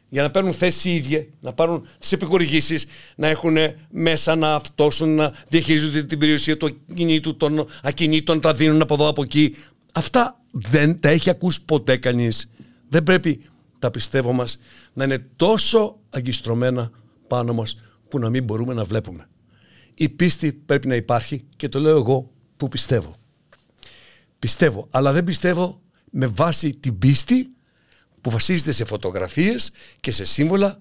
για 0.09 0.23
να 0.23 0.31
παίρνουν 0.31 0.53
θέση 0.53 0.91
οι 0.91 0.95
ίδιοι, 0.95 1.31
να 1.41 1.53
πάρουν 1.53 1.87
τις 1.99 2.13
επιχορηγήσει, 2.13 2.79
να 3.17 3.29
έχουν 3.29 3.57
μέσα 3.91 4.37
να 4.37 4.55
αυτόσουν, 4.55 5.15
να 5.15 5.35
διαχειρίζονται 5.49 6.03
την 6.03 6.19
περιουσία 6.19 6.57
του 6.57 6.83
ακινήτου, 6.91 7.37
των 7.37 7.67
ακινήτων, 7.83 8.41
τα 8.41 8.55
δίνουν 8.55 8.83
από 8.83 8.95
εδώ 8.95 9.09
από 9.09 9.23
εκεί. 9.23 9.57
Αυτά 9.93 10.39
δεν 10.51 11.01
τα 11.01 11.09
έχει 11.09 11.31
ακούσει 11.31 11.65
ποτέ 11.65 11.97
κανείς. 11.97 12.49
Δεν 12.95 13.03
πρέπει 13.03 13.41
τα 13.79 13.91
πιστεύω 13.91 14.33
μας 14.33 14.59
να 14.93 15.05
είναι 15.05 15.27
τόσο 15.37 16.01
αγκιστρωμένα 16.11 16.91
πάνω 17.27 17.53
μας 17.53 17.77
που 18.09 18.19
να 18.19 18.31
μην 18.31 18.45
μπορούμε 18.45 18.75
να 18.75 18.85
βλέπουμε. 18.85 19.29
Η 19.95 20.09
πίστη 20.09 20.53
πρέπει 20.53 20.89
να 20.89 20.95
υπάρχει 20.95 21.45
και 21.57 21.69
το 21.69 21.81
λέω 21.81 21.97
εγώ 21.97 22.31
που 22.57 22.69
πιστεύω. 22.69 23.17
Πιστεύω, 24.39 24.89
αλλά 24.91 25.13
δεν 25.13 25.25
πιστεύω 25.25 25.83
με 26.11 26.27
βάση 26.27 26.75
την 26.75 26.99
πίστη 26.99 27.51
που 28.21 28.31
βασίζεται 28.31 28.73
σε 28.73 28.85
φωτογραφίες 28.85 29.73
και 30.01 30.11
σε 30.11 30.25
σύμβολα 30.25 30.79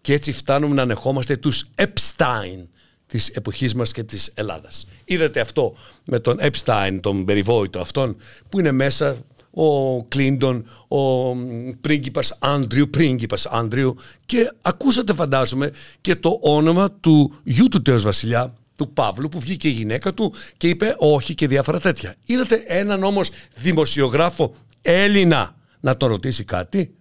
και 0.00 0.12
έτσι 0.12 0.32
φτάνουμε 0.32 0.74
να 0.74 0.82
ανεχόμαστε 0.82 1.36
τους 1.36 1.70
Epstein 1.74 2.66
της 3.06 3.28
εποχής 3.28 3.74
μας 3.74 3.92
και 3.92 4.02
της 4.02 4.32
Ελλάδας. 4.34 4.86
Είδατε 5.04 5.40
αυτό 5.40 5.76
με 6.04 6.18
τον 6.18 6.38
Epstein, 6.40 6.98
τον 7.02 7.24
περιβόητο 7.24 7.80
αυτόν, 7.80 8.16
που 8.48 8.58
είναι 8.58 8.72
μέσα 8.72 9.16
ο 9.54 10.02
Κλίντον, 10.02 10.66
ο 10.88 11.34
πρίγκιπας 11.80 12.36
Άντριου, 12.40 12.90
πρίγκιπας 12.90 13.46
Άντριου 13.46 13.96
και 14.26 14.52
ακούσατε 14.62 15.14
φαντάζομαι 15.14 15.70
και 16.00 16.16
το 16.16 16.38
όνομα 16.40 16.92
του 16.92 17.32
γιου 17.42 17.68
του 17.68 17.82
τέος 17.82 18.02
βασιλιά, 18.02 18.54
του 18.76 18.88
Παύλου 18.88 19.28
που 19.28 19.40
βγήκε 19.40 19.68
η 19.68 19.70
γυναίκα 19.70 20.14
του 20.14 20.32
και 20.56 20.68
είπε 20.68 20.94
όχι 20.98 21.34
και 21.34 21.46
διάφορα 21.48 21.80
τέτοια. 21.80 22.14
Είδατε 22.26 22.62
έναν 22.66 23.02
όμως 23.02 23.30
δημοσιογράφο 23.54 24.54
Έλληνα 24.82 25.56
να 25.80 25.96
τον 25.96 26.08
ρωτήσει 26.08 26.44
κάτι, 26.44 26.94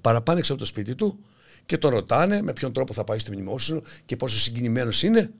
παραπάνε 0.00 0.38
έξω 0.38 0.52
από 0.52 0.60
το 0.60 0.66
σπίτι 0.66 0.94
του 0.94 1.18
και 1.66 1.78
τον 1.78 1.90
ρωτάνε 1.90 2.42
με 2.42 2.52
ποιον 2.52 2.72
τρόπο 2.72 2.92
θα 2.92 3.04
πάει 3.04 3.18
στο 3.18 3.32
μνημόσυνο 3.32 3.82
και 4.04 4.16
πόσο 4.16 4.38
συγκινημένος 4.38 5.02
είναι. 5.02 5.30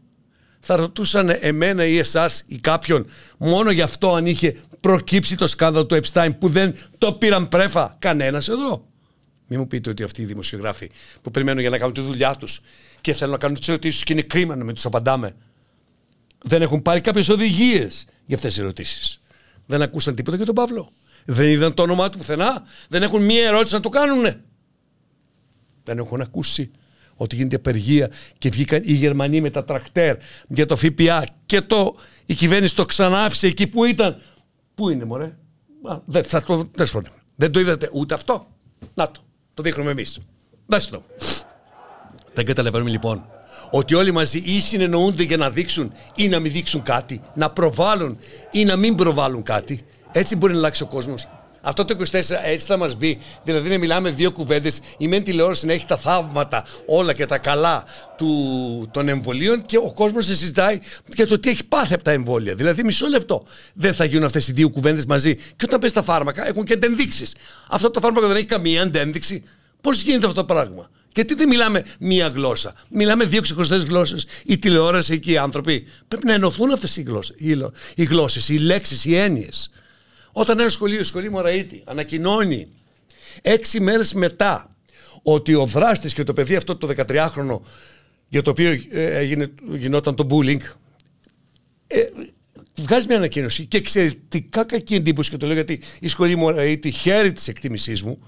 Θα 0.60 0.76
ρωτούσαν 0.76 1.36
εμένα 1.40 1.84
ή 1.84 1.98
εσάς 1.98 2.44
ή 2.46 2.58
κάποιον 2.58 3.06
μόνο 3.38 3.70
γι' 3.70 3.82
αυτό 3.82 4.14
αν 4.14 4.26
είχε 4.26 4.56
προκύψει 4.80 5.36
το 5.36 5.46
σκάνδαλο 5.46 5.86
του 5.86 5.98
Epstein 6.02 6.30
που 6.38 6.48
δεν 6.48 6.76
το 6.98 7.12
πήραν 7.12 7.48
πρέφα 7.48 7.96
κανένας 7.98 8.48
εδώ. 8.48 8.88
Μην 9.46 9.58
μου 9.58 9.66
πείτε 9.66 9.90
ότι 9.90 10.02
αυτοί 10.02 10.22
οι 10.22 10.24
δημοσιογράφοι 10.24 10.90
που 11.22 11.30
περιμένουν 11.30 11.60
για 11.60 11.70
να 11.70 11.78
κάνουν 11.78 11.94
τη 11.94 12.00
δουλειά 12.00 12.34
τους 12.34 12.60
και 13.00 13.12
θέλουν 13.12 13.32
να 13.32 13.38
κάνουν 13.38 13.58
τις 13.58 13.68
ερωτήσεις 13.68 14.04
και 14.04 14.12
είναι 14.12 14.22
κρίμα 14.22 14.56
να 14.56 14.64
μην 14.64 14.74
τους 14.74 14.84
απαντάμε. 14.84 15.36
Δεν 16.42 16.62
έχουν 16.62 16.82
πάρει 16.82 17.00
κάποιες 17.00 17.28
οδηγίες 17.28 18.06
για 18.26 18.36
αυτές 18.36 18.54
τις 18.54 18.62
ερωτήσεις. 18.62 19.20
Δεν 19.66 19.82
ακούσαν 19.82 20.14
τίποτα 20.14 20.36
για 20.36 20.46
τον 20.46 20.54
Παύλο. 20.54 20.92
Δεν 21.24 21.48
είδαν 21.48 21.74
το 21.74 21.82
όνομά 21.82 22.10
του 22.10 22.18
πουθενά. 22.18 22.62
Δεν 22.88 23.02
έχουν 23.02 23.24
μία 23.24 23.46
ερώτηση 23.46 23.74
να 23.74 23.80
το 23.80 23.88
κάνουνε. 23.88 24.40
Δεν 25.82 25.98
έχουν 25.98 26.20
ακούσει 26.20 26.70
ότι 27.22 27.36
γίνεται 27.36 27.56
απεργία 27.56 28.10
και 28.38 28.48
βγήκαν 28.48 28.80
οι 28.84 28.92
Γερμανοί 28.92 29.40
με 29.40 29.50
τα 29.50 29.64
τρακτέρ 29.64 30.16
για 30.48 30.66
το 30.66 30.76
ΦΠΑ 30.76 31.24
και 31.46 31.60
το, 31.60 31.96
η 32.26 32.34
κυβέρνηση 32.34 32.76
το 32.76 32.84
ξανάφησε 32.84 33.46
εκεί 33.46 33.66
που 33.66 33.84
ήταν. 33.84 34.20
Πού 34.74 34.88
είναι 34.88 35.04
μωρέ; 35.04 35.36
δεν, 36.04 36.24
θα 36.24 36.42
το, 36.42 36.70
δεν 37.36 37.50
το 37.50 37.60
είδατε 37.60 37.88
ούτε 37.92 38.14
αυτό. 38.14 38.46
Να 38.94 39.10
το. 39.10 39.20
Το 39.54 39.62
δείχνουμε 39.62 39.90
εμείς. 39.90 40.18
Δάστε 40.66 40.96
το. 40.96 41.02
Δεν 42.34 42.44
καταλαβαίνουμε 42.44 42.90
λοιπόν 42.90 43.26
ότι 43.70 43.94
όλοι 43.94 44.12
μαζί 44.12 44.38
ή 44.38 44.60
συνεννοούνται 44.60 45.22
για 45.22 45.36
να 45.36 45.50
δείξουν 45.50 45.92
ή 46.16 46.28
να 46.28 46.38
μην 46.38 46.52
δείξουν 46.52 46.82
κάτι, 46.82 47.20
να 47.34 47.50
προβάλλουν 47.50 48.18
ή 48.50 48.64
να 48.64 48.76
μην 48.76 48.94
προβάλλουν 48.94 49.42
κάτι. 49.42 49.80
Έτσι 50.12 50.36
μπορεί 50.36 50.52
να 50.52 50.58
αλλάξει 50.58 50.82
ο 50.82 50.86
κόσμος. 50.86 51.28
Αυτό 51.60 51.84
το 51.84 51.96
24 51.98 52.04
έτσι 52.44 52.66
θα 52.66 52.76
μας 52.76 52.94
μπει. 52.94 53.18
Δηλαδή 53.44 53.68
να 53.68 53.78
μιλάμε 53.78 54.10
δύο 54.10 54.32
κουβέντες. 54.32 54.80
Η 54.98 55.08
μεν 55.08 55.24
τηλεόραση 55.24 55.66
να 55.66 55.72
έχει 55.72 55.86
τα 55.86 55.96
θαύματα 55.96 56.64
όλα 56.86 57.12
και 57.12 57.26
τα 57.26 57.38
καλά 57.38 57.84
του, 58.16 58.88
των 58.90 59.08
εμβολίων 59.08 59.62
και 59.66 59.76
ο 59.76 59.92
κόσμος 59.92 60.26
να 60.26 60.34
συζητάει 60.34 60.78
για 61.14 61.26
το 61.26 61.38
τι 61.38 61.50
έχει 61.50 61.64
πάθει 61.64 61.94
από 61.94 62.02
τα 62.02 62.10
εμβόλια. 62.10 62.54
Δηλαδή 62.54 62.84
μισό 62.84 63.06
λεπτό. 63.06 63.44
Δεν 63.74 63.94
θα 63.94 64.04
γίνουν 64.04 64.24
αυτές 64.24 64.48
οι 64.48 64.52
δύο 64.52 64.70
κουβέντες 64.70 65.06
μαζί. 65.06 65.34
Και 65.34 65.64
όταν 65.64 65.80
πες 65.80 65.92
τα 65.92 66.02
φάρμακα 66.02 66.46
έχουν 66.48 66.64
και 66.64 66.72
αντένδειξει. 66.72 67.26
Αυτό 67.68 67.90
το 67.90 68.00
φάρμακο 68.00 68.26
δεν 68.26 68.36
έχει 68.36 68.46
καμία 68.46 68.82
αντένδειξη. 68.82 69.44
Πώς 69.80 70.02
γίνεται 70.02 70.26
αυτό 70.26 70.40
το 70.44 70.54
πράγμα; 70.54 70.90
Γιατί 71.14 71.34
δεν 71.34 71.48
μιλάμε 71.48 71.84
μία 71.98 72.28
γλώσσα. 72.28 72.74
Μιλάμε 72.88 73.24
δύο 73.24 73.40
ξεχωριστές 73.40 73.84
γλώσσες. 73.84 74.26
Η 74.44 74.58
τηλεόραση 74.58 75.18
και 75.18 75.30
οι 75.30 75.36
άνθρωποι. 75.36 75.86
Πρέπει 76.08 76.26
να 76.26 76.32
ενωθούν 76.32 76.72
αυτές 76.72 76.96
οι 76.96 78.04
γλώσσες, 78.04 78.48
οι 78.48 78.58
λέξεις, 78.58 79.04
οι 79.04 79.16
έννοιες. 79.16 79.70
Όταν 80.32 80.60
ένα 80.60 80.68
σχολείο, 80.68 81.00
η 81.00 81.04
σχολή 81.04 81.30
Μωραήτη, 81.30 81.82
ανακοινώνει 81.84 82.68
έξι 83.42 83.80
μέρες 83.80 84.12
μετά 84.12 84.76
ότι 85.22 85.54
ο 85.54 85.66
δράστης 85.66 86.14
και 86.14 86.22
το 86.22 86.32
παιδί 86.32 86.56
αυτό 86.56 86.76
το 86.76 86.88
13χρονο 86.96 87.60
για 88.28 88.42
το 88.42 88.50
οποίο 88.50 88.70
ε, 88.90 89.16
έγινε, 89.18 89.54
γινόταν 89.68 90.14
το 90.14 90.26
bullying, 90.30 90.60
ε, 91.86 92.04
βγάζει 92.74 93.06
μια 93.06 93.16
ανακοίνωση 93.16 93.64
και 93.64 93.76
εξαιρετικά 93.76 94.64
κακή 94.64 94.94
εντύπωση 94.94 95.30
και 95.30 95.36
το 95.36 95.46
λέω 95.46 95.54
γιατί 95.54 95.80
η 96.00 96.08
σχολή 96.08 96.36
Μωραήτη 96.36 96.90
χαίρει 96.90 97.32
της 97.32 97.48
εκτίμησής 97.48 98.02
μου, 98.02 98.18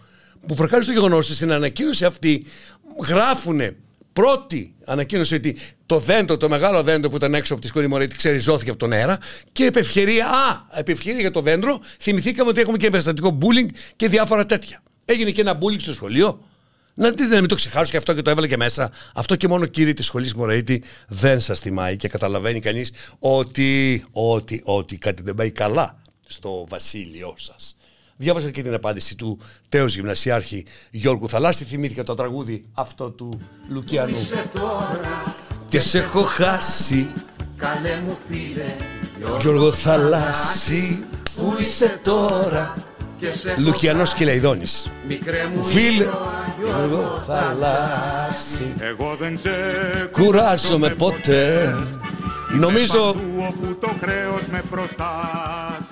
που 0.46 0.54
προκάλεσε 0.54 0.88
το 0.88 0.94
γεγονός 0.94 1.24
ότι 1.24 1.34
στην 1.34 1.52
ανακοίνωση 1.52 2.04
αυτή 2.04 2.44
γράφουν 3.06 3.60
πρώτη 4.12 4.74
ανακοίνωση 4.84 5.34
ότι 5.34 5.56
το 5.86 5.98
δέντρο, 5.98 6.36
το 6.36 6.48
μεγάλο 6.48 6.82
δέντρο 6.82 7.10
που 7.10 7.16
ήταν 7.16 7.34
έξω 7.34 7.52
από 7.52 7.62
τη 7.62 7.68
σχολή 7.68 7.86
Μωρέτη, 7.86 8.16
ξεριζώθηκε 8.16 8.70
από 8.70 8.78
τον 8.78 8.92
αέρα 8.92 9.18
και 9.52 9.64
επ' 9.64 9.76
ευκαιρία, 9.76 10.26
α, 10.26 10.66
επ' 10.78 10.88
ευκαιρία 10.88 11.20
για 11.20 11.30
το 11.30 11.40
δέντρο, 11.40 11.80
θυμηθήκαμε 12.00 12.50
ότι 12.50 12.60
έχουμε 12.60 12.76
και 12.76 12.86
εμπεριστατικό 12.86 13.38
bullying 13.40 13.68
και 13.96 14.08
διάφορα 14.08 14.44
τέτοια. 14.44 14.82
Έγινε 15.04 15.30
και 15.30 15.40
ένα 15.40 15.58
bullying 15.58 15.80
στο 15.80 15.92
σχολείο. 15.92 16.44
Να 16.94 17.10
δείτε, 17.10 17.26
να 17.26 17.40
μην 17.40 17.48
το 17.48 17.54
ξεχάσω 17.54 17.90
και 17.90 17.96
αυτό 17.96 18.14
και 18.14 18.22
το 18.22 18.30
έβαλε 18.30 18.46
και 18.46 18.56
μέσα. 18.56 18.92
Αυτό 19.14 19.36
και 19.36 19.48
μόνο 19.48 19.66
κύριε 19.66 19.92
της 19.92 20.06
σχολής 20.06 20.34
Μωρέτη 20.34 20.82
δεν 21.08 21.40
σας 21.40 21.60
θυμάει 21.60 21.96
και 21.96 22.08
καταλαβαίνει 22.08 22.60
κανείς 22.60 22.92
ότι, 23.18 24.04
ότι, 24.12 24.60
ότι 24.64 24.98
κάτι 24.98 25.22
δεν 25.22 25.34
πάει 25.34 25.50
καλά 25.50 26.02
στο 26.26 26.66
βασίλειό 26.68 27.34
σας. 27.38 27.76
Διάβασα 28.22 28.50
και 28.50 28.62
την 28.62 28.74
απάντηση 28.74 29.14
του 29.14 29.38
τέος 29.68 29.94
γυμνασιάρχη 29.94 30.66
Γιώργου 30.90 31.28
Θαλάσση. 31.28 31.64
Θυμήθηκα 31.64 32.02
το 32.02 32.14
τραγούδι 32.14 32.64
αυτό 32.72 33.10
του 33.10 33.40
Λουκιανού. 33.68 34.16
Και 35.68 35.80
σε 35.80 35.98
έχω 35.98 36.22
χάσει, 36.22 37.10
καλέ 37.56 38.00
μου 38.06 38.18
φίλε, 38.28 38.76
Γιώργο 39.40 39.72
Θαλάσση, 39.72 41.04
που 41.36 41.56
είσαι 41.60 42.00
τώρα. 42.02 42.74
Λουκιανός 43.56 44.14
και 44.14 44.24
Λαϊδόνης 44.24 44.90
Φίλε 45.62 46.06
Γιώργο 46.58 47.22
Θαλάσση 47.26 48.72
Εγώ 48.78 49.16
δεν 49.20 49.38
σε 49.38 49.50
κουράζομαι 50.12 50.88
ποτέ 50.88 51.74
Νομίζω 52.58 53.14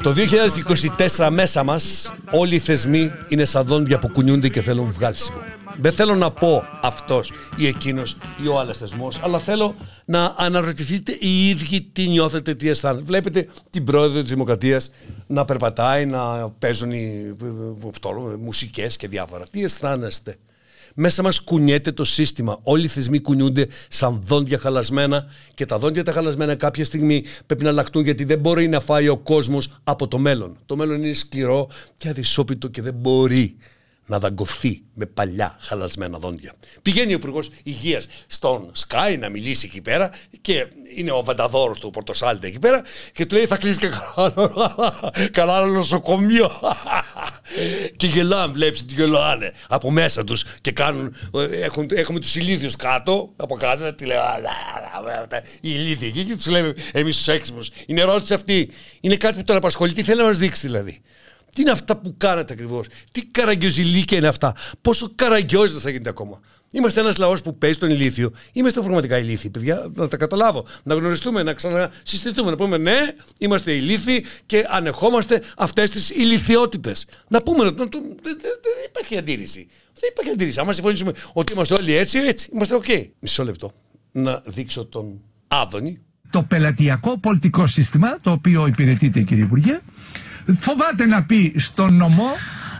το 0.02 0.14
2024 1.16 1.28
μέσα 1.30 1.64
μας 1.64 2.12
όλοι 2.30 2.54
οι 2.54 2.58
θεσμοί 2.58 3.10
είναι 3.28 3.44
σαν 3.44 3.64
δόντια 3.64 3.98
που 3.98 4.08
κουνιούνται 4.08 4.48
και 4.48 4.60
θέλουν 4.62 4.92
βγάλσιμο. 4.92 5.38
Δεν 5.80 5.92
θέλω 5.92 6.14
να 6.14 6.30
πω 6.30 6.64
αυτός 6.82 7.32
ή 7.56 7.66
εκείνος 7.66 8.16
ή 8.44 8.46
ο 8.48 8.58
άλλος 8.58 8.78
θεσμός, 8.78 9.20
αλλά 9.22 9.38
θέλω 9.38 9.74
να 10.04 10.34
αναρωτηθείτε 10.36 11.16
οι 11.20 11.48
ίδιοι 11.48 11.82
τι 11.92 12.06
νιώθετε, 12.06 12.54
τι 12.54 12.68
αισθάνεστε. 12.68 13.06
Βλέπετε 13.06 13.48
την 13.70 13.84
πρόεδρο 13.84 14.20
της 14.20 14.30
Δημοκρατίας 14.30 14.90
να 15.26 15.44
περπατάει, 15.44 16.06
να 16.06 16.50
παίζουν 16.58 16.90
οι, 16.90 17.36
μουσικές 18.38 18.96
και 18.96 19.08
διάφορα. 19.08 19.44
Τι 19.50 19.64
αισθάνεστε. 19.64 20.36
Μέσα 20.94 21.22
μας 21.22 21.40
κουνιέται 21.40 21.92
το 21.92 22.04
σύστημα. 22.04 22.58
Όλοι 22.62 22.84
οι 22.84 22.88
θεσμοί 22.88 23.20
κουνιούνται 23.20 23.66
σαν 23.88 24.22
δόντια 24.24 24.58
χαλασμένα 24.58 25.26
και 25.54 25.64
τα 25.64 25.78
δόντια 25.78 26.04
τα 26.04 26.12
χαλασμένα 26.12 26.54
κάποια 26.54 26.84
στιγμή 26.84 27.24
πρέπει 27.46 27.62
να 27.64 27.70
αλλάχτούν 27.70 28.02
γιατί 28.02 28.24
δεν 28.24 28.38
μπορεί 28.38 28.68
να 28.68 28.80
φάει 28.80 29.08
ο 29.08 29.16
κόσμος 29.16 29.80
από 29.84 30.08
το 30.08 30.18
μέλλον. 30.18 30.56
Το 30.66 30.76
μέλλον 30.76 31.02
είναι 31.02 31.14
σκληρό 31.14 31.68
και 31.96 32.08
αδυσόπιτο 32.08 32.68
και 32.68 32.82
δεν 32.82 32.94
μπορεί 32.94 33.56
να 34.10 34.18
δαγκωθεί 34.18 34.82
με 34.94 35.06
παλιά 35.06 35.56
χαλασμένα 35.60 36.18
δόντια. 36.18 36.52
Πηγαίνει 36.82 37.12
ο 37.12 37.14
Υπουργός 37.14 37.50
Υγείας 37.62 38.08
στον 38.26 38.72
Sky 38.86 39.16
να 39.18 39.28
μιλήσει 39.28 39.66
εκεί 39.66 39.80
πέρα 39.80 40.10
και 40.40 40.66
είναι 40.96 41.10
ο 41.10 41.22
Βανταδόρος 41.24 41.78
του 41.78 41.90
Πορτοσάλτε 41.90 42.46
εκεί 42.46 42.58
πέρα 42.58 42.82
και 43.12 43.26
του 43.26 43.34
λέει 43.34 43.46
θα 43.46 43.56
κλείσει 43.56 43.78
και 43.78 43.88
κανένα 45.32 45.54
άλλο 45.56 45.72
νοσοκομείο. 45.72 46.50
και 47.96 48.06
γελάνε, 48.06 48.52
βλέπεις 48.52 48.84
τι 48.86 48.94
γελάνε 48.94 49.52
από 49.68 49.90
μέσα 49.90 50.24
τους 50.24 50.44
και 50.60 50.72
κάνουν. 50.72 51.16
Έχουν, 51.50 51.88
έχουμε 51.90 52.20
τους 52.20 52.36
ηλίθιους 52.36 52.76
κάτω 52.76 53.30
από 53.36 53.56
κάτω. 53.56 53.94
Τι 53.94 54.04
λέω, 54.04 54.22
οι 55.60 55.70
ηλίθιοι 55.74 56.08
εκεί 56.08 56.24
και 56.24 56.36
τους 56.36 56.46
λέμε 56.46 56.74
εμείς 56.92 57.16
τους 57.16 57.28
έξυπνου. 57.28 57.64
Είναι 57.86 58.00
ερώτηση 58.00 58.34
αυτή. 58.34 58.70
Είναι 59.00 59.16
κάτι 59.16 59.36
που 59.36 59.44
τον 59.44 59.56
απασχολεί. 59.56 59.92
Τι 59.92 60.02
θέλει 60.02 60.18
να 60.18 60.26
μας 60.26 60.38
δείξει 60.38 60.66
δηλαδή. 60.66 61.00
Τι 61.52 61.60
είναι 61.60 61.70
αυτά 61.70 61.96
που 61.96 62.14
κάνατε 62.16 62.52
ακριβώς; 62.52 62.86
Τι 63.12 63.24
καραγκιόζηλίκια 63.24 64.18
είναι 64.18 64.28
αυτά; 64.28 64.54
Πόσο 64.80 65.12
καραγκιόζητα 65.14 65.80
θα 65.80 65.90
γίνετε 65.90 66.08
ακόμα; 66.08 66.40
Είμαστε 66.72 67.00
ένας 67.00 67.18
λαός 67.18 67.42
που 67.42 67.58
παίζει 67.58 67.78
τον 67.78 67.90
ηλίθιο. 67.90 68.30
Είμαστε 68.52 68.80
πραγματικά 68.80 69.18
ηλίθιοι, 69.18 69.50
παιδιά, 69.50 69.90
να 69.94 70.08
τα 70.08 70.16
καταλάβω. 70.16 70.66
Να 70.82 70.94
γνωριστούμε, 70.94 71.42
να 71.42 71.52
ξανασυστηθούμε, 71.52 72.50
να 72.50 72.56
πούμε 72.56 72.76
ναι, 72.76 72.98
είμαστε 73.38 73.72
ηλίθιοι 73.72 74.24
και 74.46 74.64
ανεχόμαστε 74.68 75.42
αυτές 75.56 75.90
τις 75.90 76.10
ηλιθιότητες. 76.10 76.94
Να 77.28 77.42
πούμε, 77.42 77.70
δεν 77.70 77.88
υπάρχει 78.86 79.18
αντίρρηση. 79.18 79.68
Δεν 80.00 80.10
υπάρχει 80.12 80.30
αντίρρηση. 80.32 80.60
Αν 80.60 80.74
συμφωνήσουμε 80.74 81.12
ότι 81.32 81.52
είμαστε 81.52 81.74
όλοι 81.74 81.94
έτσι, 81.94 82.18
έτσι, 82.18 82.50
είμαστε 82.52 82.74
οκ. 82.74 82.84
Μισό 83.20 83.44
λεπτό. 83.44 83.72
Να 84.12 84.42
δείξω 84.46 84.84
τον 84.84 85.20
Άδωνη. 85.48 86.00
Το 86.30 86.42
πελατειακό 86.42 87.18
πολιτικό 87.18 87.66
σύστημα, 87.66 88.20
το 88.20 88.30
οποίο 88.30 88.66
υπηρετείται, 88.66 89.20
κύριε 89.20 89.44
Υπουργέ, 89.44 89.80
φοβάται 90.46 91.06
να 91.06 91.22
πει 91.22 91.54
στον 91.56 91.94
νομό 91.94 92.30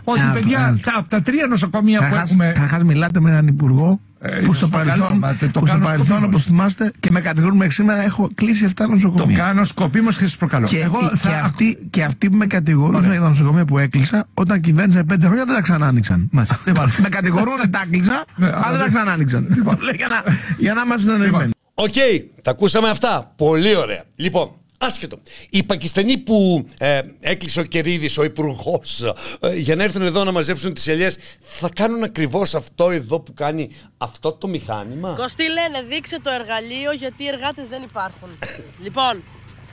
ότι 0.03 0.19
ε, 0.19 0.29
παιδιά, 0.33 0.75
ε, 0.77 0.79
τα, 0.83 0.93
από 0.97 1.09
τα 1.09 1.21
τρία 1.21 1.47
νοσοκομεία 1.47 2.07
που 2.09 2.15
έχουμε. 2.15 2.51
Καταρχάς, 2.53 2.83
μιλάτε 2.83 3.19
με 3.19 3.29
έναν 3.29 3.47
υπουργό 3.47 3.99
ε, 4.19 4.39
που 4.45 4.53
στο 4.53 4.67
παρελθόν, 4.67 5.21
το 5.51 5.59
που 5.59 5.67
στο 5.67 5.77
παρελθόν 5.77 6.23
όπως 6.23 6.43
θυμάστε, 6.43 6.91
και 6.99 7.11
με 7.11 7.21
κατηγορούν 7.21 7.57
μέχρι 7.57 7.73
σήμερα 7.73 8.03
έχω 8.03 8.29
κλείσει 8.35 8.71
7 8.77 8.85
νοσοκομεία. 8.89 9.37
Το 9.37 9.43
κάνω 9.43 9.63
σκοπίμως 9.63 10.17
και 10.17 10.25
σας 10.25 10.37
προκαλώ. 10.37 10.67
Και, 10.67 10.79
Εγώ 10.79 10.99
και, 10.99 11.17
θα... 11.17 11.29
και, 11.29 11.35
αυτοί, 11.35 11.87
και 11.89 12.03
αυτοί 12.03 12.29
που 12.29 12.37
με 12.37 12.45
κατηγορούν 12.45 13.11
για 13.11 13.19
τα 13.19 13.29
νοσοκομεία 13.29 13.65
που 13.65 13.77
έκλεισα, 13.77 14.27
όταν 14.33 14.61
κυβέρνησε 14.61 15.05
5 15.11 15.15
χρόνια 15.19 15.45
δεν 15.45 15.55
τα 15.55 15.61
ξανά 15.61 15.87
άνοιξαν. 15.87 16.29
Λοιπόν, 16.65 16.91
με 17.01 17.09
κατηγορούν 17.09 17.53
ότι 17.59 17.69
τα 17.69 17.81
έκλεισα, 17.85 18.25
ναι, 18.35 18.47
αλλά 18.47 18.71
δεν 18.71 18.79
τα 18.79 18.87
ξανά 18.87 19.11
άνοιξαν. 19.11 19.47
Λοιπόν, 19.55 19.77
για 19.97 20.07
να, 20.07 20.23
για 20.57 20.73
να 20.73 20.81
είμαστε 20.81 21.11
συνεννοημένοι. 21.11 21.51
Οκ, 21.73 21.93
τα 22.41 22.51
ακούσαμε 22.51 22.89
αυτά. 22.89 23.33
Πολύ 23.35 23.75
ωραία. 23.75 24.03
Λοιπόν, 24.15 24.49
Άσχετο. 24.83 25.19
Οι 25.49 25.63
Πακιστανοί 25.63 26.17
που 26.17 26.65
ε, 26.77 27.01
έκλεισε 27.19 27.59
ο 27.59 27.63
Κερίδης, 27.63 28.17
ο 28.17 28.23
υπουργός, 28.23 29.01
ε, 29.39 29.55
για 29.55 29.75
να 29.75 29.83
έρθουν 29.83 30.01
εδώ 30.01 30.23
να 30.23 30.31
μαζέψουν 30.31 30.73
τις 30.73 30.87
ελιές, 30.87 31.17
θα 31.39 31.69
κάνουν 31.75 32.03
ακριβώς 32.03 32.55
αυτό 32.55 32.89
εδώ 32.89 33.19
που 33.19 33.33
κάνει 33.33 33.69
αυτό 33.97 34.31
το 34.31 34.47
μηχάνημα; 34.47 35.15
Κωστή 35.17 35.43
λένε, 35.43 35.85
δείξε 35.87 36.19
το 36.21 36.29
εργαλείο 36.29 36.91
γιατί 36.91 37.23
οι 37.23 37.27
εργάτες 37.27 37.67
δεν 37.67 37.81
υπάρχουν. 37.81 38.29
λοιπόν. 38.83 39.23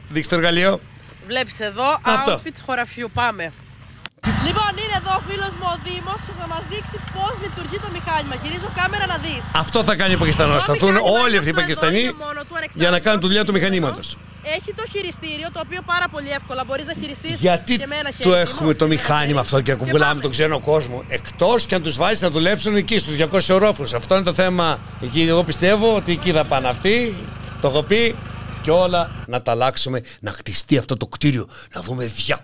Δείξτε 0.09 0.35
το 0.35 0.41
εργαλείο. 0.41 0.81
Βλέπεις 1.27 1.61
εδώ, 1.61 2.00
αυτό. 2.03 2.41
outfit 2.45 2.55
χωραφιού. 2.65 3.11
Πάμε. 3.15 3.53
Λοιπόν, 4.46 4.70
είναι 4.82 4.94
εδώ 5.00 5.12
ο 5.20 5.22
φίλος 5.28 5.52
μου 5.58 5.66
ο 5.75 5.76
Δήμος 5.87 6.20
και 6.26 6.34
θα 6.40 6.46
μας 6.52 6.62
δείξει 6.70 6.96
πώς 7.16 7.32
λειτουργεί 7.44 7.78
το 7.84 7.88
μηχάνημα. 7.96 8.34
Γυρίζω 8.42 8.68
κάμερα 8.80 9.06
να 9.12 9.16
δεις. 9.25 9.42
Αυτό 9.64 9.78
θα 9.88 9.94
κάνει 10.00 10.12
ο 10.14 10.18
Πακιστανός. 10.22 10.60
Θα 10.70 10.75
δουν 10.80 10.96
όλοι 11.22 11.37
αυτοί 11.40 11.50
οι 11.54 11.58
Πακιστανοί 11.62 12.02
για 12.80 12.90
να 12.94 12.98
κάνουν 13.04 13.20
τη 13.20 13.26
δουλειά 13.26 13.44
του 13.46 13.52
μηχανήματος. 13.52 14.06
Έχει 14.56 14.72
το 14.75 14.84
χειριστήριο 14.92 15.48
το 15.52 15.60
οποίο 15.66 15.80
πάρα 15.87 16.06
πολύ 16.10 16.30
εύκολα 16.38 16.64
μπορείς 16.66 16.87
να 16.87 16.94
χειριστείς 17.00 17.34
Γιατί 17.40 17.76
και 17.76 17.87
με 17.87 17.94
ένα 18.02 18.10
χέρι. 18.10 18.28
το 18.28 18.34
έχουμε 18.34 18.75
το 18.75 18.87
μηχάνημα 18.87 19.40
αυτό 19.40 19.60
και 19.60 19.72
ακουμπουλάμε 19.72 20.20
τον 20.20 20.30
ξένο 20.30 20.58
κόσμο. 20.58 21.02
Εκτός 21.08 21.66
και 21.66 21.75
αν 21.75 21.82
τους 21.82 21.96
βάλεις 21.96 22.20
να 22.20 22.30
δουλέψουν 22.30 22.76
εκεί 22.76 22.98
στους 22.98 23.14
200 23.16 23.54
ορόφους. 23.54 23.92
Αυτό 23.94 24.14
είναι 24.14 24.25
το 24.25 24.34
θέμα. 24.34 24.78
Εκεί 25.02 25.20
εγώ 25.28 25.42
πιστεύω 25.44 25.94
ότι 25.96 26.12
εκεί 26.12 26.30
θα 26.32 26.44
πάνε 26.44 26.68
αυτοί. 26.68 27.14
Το 27.60 27.68
έχω 27.68 27.82
πει 27.82 28.14
και 28.68 28.75
όλα 28.75 29.25
να 29.26 29.42
τα 29.42 29.50
αλλάξουμε, 29.50 30.02
να 30.20 30.30
χτιστεί 30.30 30.78
αυτό 30.78 30.96
το 30.96 31.06
κτίριο, 31.06 31.48
να 31.75 31.80
δούμε 31.80 32.10
200 32.26 32.34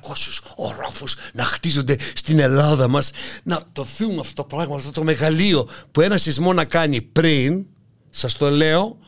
ορόφους 0.57 1.17
να 1.33 1.45
χτίζονται 1.45 1.97
στην 2.15 2.39
Ελλάδα 2.39 2.89
μας, 2.89 3.11
να 3.43 3.63
το 3.73 3.87
δούμε 3.99 4.21
αυτό 4.21 4.35
το 4.35 4.45
πράγμα, 4.45 4.77
αυτό 4.77 4.91
το 4.91 5.05
μεγαλείο 5.05 5.69
που 5.93 6.01
ένα 6.01 6.19
σεισμό 6.19 6.53
να 6.53 6.65
κάνει 6.65 7.03
πριν, 7.03 7.67
σας 8.11 8.37
το 8.37 8.51
λέω, 8.51 8.99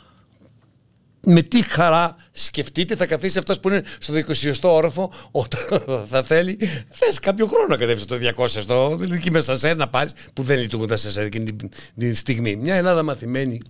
με 1.20 1.42
τι 1.42 1.62
χαρά 1.62 2.16
σκεφτείτε 2.32 2.96
θα 2.96 3.06
καθίσει 3.06 3.38
αυτός 3.38 3.60
που 3.60 3.68
είναι 3.68 3.82
στο 3.98 4.14
20ο 4.14 4.52
όροφο 4.60 5.12
όταν 5.30 5.60
θα 6.10 6.22
θέλει 6.22 6.58
θες 6.88 7.18
κάποιο 7.18 7.46
χρόνο 7.46 7.66
να 7.66 7.76
κατέβεις 7.76 8.02
στο 8.02 8.16
200 8.36 8.46
στο 8.46 8.98
εκεί 9.12 9.30
μέσα 9.30 9.56
σε 9.56 9.68
ένα 9.68 9.88
πάρεις 9.88 10.12
που 10.32 10.42
δεν 10.42 10.58
λειτουργούν 10.58 10.88
τα 10.88 10.96
σε 10.96 11.22
εκείνη 11.22 11.52
την, 11.52 11.70
την 11.98 12.14
στιγμή. 12.14 12.56
Μια 12.56 12.74
Ελλάδα 12.74 13.02
μαθημένη 13.02 13.60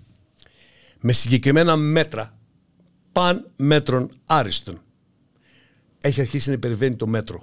με 1.01 1.13
συγκεκριμένα 1.13 1.77
μέτρα 1.77 2.36
παν 3.17 3.51
μέτρων 3.57 4.11
άριστον. 4.27 4.81
Έχει 6.01 6.21
αρχίσει 6.21 6.49
να 6.49 6.55
υπερβαίνει 6.55 6.97
το 6.97 7.07
μέτρο. 7.07 7.43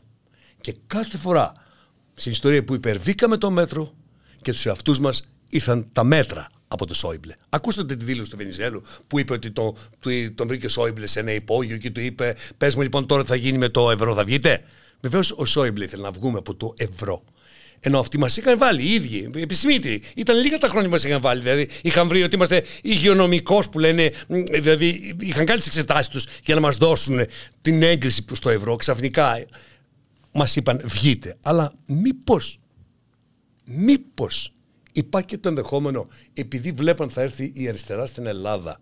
Και 0.61 0.75
κάθε 0.87 1.17
φορά 1.17 1.53
στην 2.13 2.31
ιστορία 2.31 2.63
που 2.63 2.73
υπερβήκαμε 2.73 3.37
το 3.37 3.51
μέτρο 3.51 3.93
και 4.41 4.51
τους 4.51 4.65
εαυτούς 4.65 4.99
μας 4.99 5.23
ήρθαν 5.49 5.87
τα 5.91 6.03
μέτρα 6.03 6.49
από 6.67 6.85
το 6.85 6.93
Σόιμπλε. 6.93 7.35
Ακούστε 7.49 7.85
τη 7.85 7.95
δήλωση 7.95 8.31
του 8.31 8.37
Βενιζέλου 8.37 8.81
που 9.07 9.19
είπε 9.19 9.33
ότι 9.33 9.51
το, 9.51 9.75
τον 10.35 10.47
βρήκε 10.47 10.65
ο 10.65 10.69
Σόιμπλε 10.69 11.07
σε 11.07 11.19
ένα 11.19 11.31
υπόγειο 11.31 11.77
και 11.77 11.91
του 11.91 11.99
είπε: 11.99 12.35
Πες 12.57 12.75
μου 12.75 12.81
λοιπόν 12.81 13.05
τώρα 13.05 13.21
τι 13.21 13.29
θα 13.29 13.35
γίνει 13.35 13.57
με 13.57 13.69
το 13.69 13.91
ευρώ, 13.91 14.13
θα 14.13 14.23
βγείτε. 14.23 14.63
Βεβαίως 15.01 15.31
ο 15.31 15.45
Σόιμπλε 15.45 15.83
ήθελε 15.83 16.01
να 16.01 16.11
βγούμε 16.11 16.37
από 16.37 16.55
το 16.55 16.73
ευρώ. 16.77 17.23
Ενώ 17.85 17.99
αυτοί 17.99 18.17
μας 18.19 18.37
είχαν 18.37 18.57
βάλει 18.57 18.81
οι 18.83 18.93
ίδιοι, 18.93 19.29
επισημήτροι. 19.35 20.01
Ήταν 20.15 20.37
λίγα 20.37 20.57
τα 20.57 20.67
χρόνια 20.67 20.87
που 20.87 20.93
μας 20.93 21.03
είχαν 21.03 21.21
βάλει. 21.21 21.41
Δηλαδή 21.41 21.69
είχαν 21.81 22.07
βρει 22.07 22.23
ότι 22.23 22.35
είμαστε 22.35 22.63
υγειονομικός 22.81 23.69
που 23.69 23.79
λένε. 23.79 24.11
Δηλαδή 24.51 25.15
είχαν 25.19 25.45
κάνει 25.45 25.57
τις 25.57 25.67
εξετάσεις 25.67 26.07
τους 26.07 26.27
για 26.45 26.55
να 26.55 26.61
μας 26.61 26.77
δώσουν 26.77 27.19
την 27.61 27.83
έγκριση 27.83 28.25
στο 28.31 28.49
ευρώ. 28.49 28.75
Ξαφνικά 28.75 29.45
μας 30.31 30.55
είπαν 30.55 30.81
βγείτε. 30.83 31.37
Αλλά 31.41 31.73
μήπως. 31.85 32.59
Μήπως 33.65 34.53
υπάρχει 34.91 35.27
και 35.27 35.37
το 35.37 35.49
ενδεχόμενο, 35.49 36.07
επειδή 36.33 36.71
βλέπαν 36.71 37.09
θα 37.09 37.21
έρθει 37.21 37.51
η 37.55 37.67
αριστερά 37.67 38.05
στην 38.05 38.27
Ελλάδα, 38.27 38.81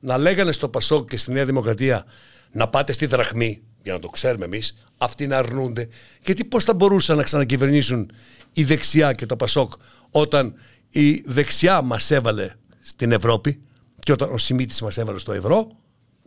να 0.00 0.18
λέγανε 0.18 0.52
στο 0.52 0.68
Πασόκ 0.68 1.10
και 1.10 1.16
στη 1.16 1.32
Νέα 1.32 1.44
Δημοκρατία 1.44 2.04
να 2.52 2.68
πάτε 2.68 2.92
στη 2.92 3.06
δραχμή 3.06 3.62
για 3.82 3.92
να 3.92 3.98
το 3.98 4.08
ξέρουμε 4.08 4.44
εμείς, 4.44 4.88
αυτοί 4.98 5.26
να 5.26 5.38
αρνούνται. 5.38 5.88
Γιατί 6.24 6.44
πώς 6.44 6.64
θα 6.64 6.74
μπορούσαν 6.74 7.16
να 7.16 7.22
ξανακυβερνήσουν 7.22 8.10
η 8.52 8.64
δεξιά 8.64 9.12
και 9.12 9.26
το 9.26 9.36
Πασόκ 9.36 9.72
όταν 10.10 10.54
η 10.90 11.22
δεξιά 11.26 11.82
μας 11.82 12.10
έβαλε 12.10 12.52
στην 12.80 13.12
Ευρώπη 13.12 13.60
και 13.98 14.12
όταν 14.12 14.32
ο 14.32 14.38
Σιμίτης 14.38 14.80
μας 14.80 14.98
έβαλε 14.98 15.18
στο 15.18 15.32
ευρώ, 15.32 15.68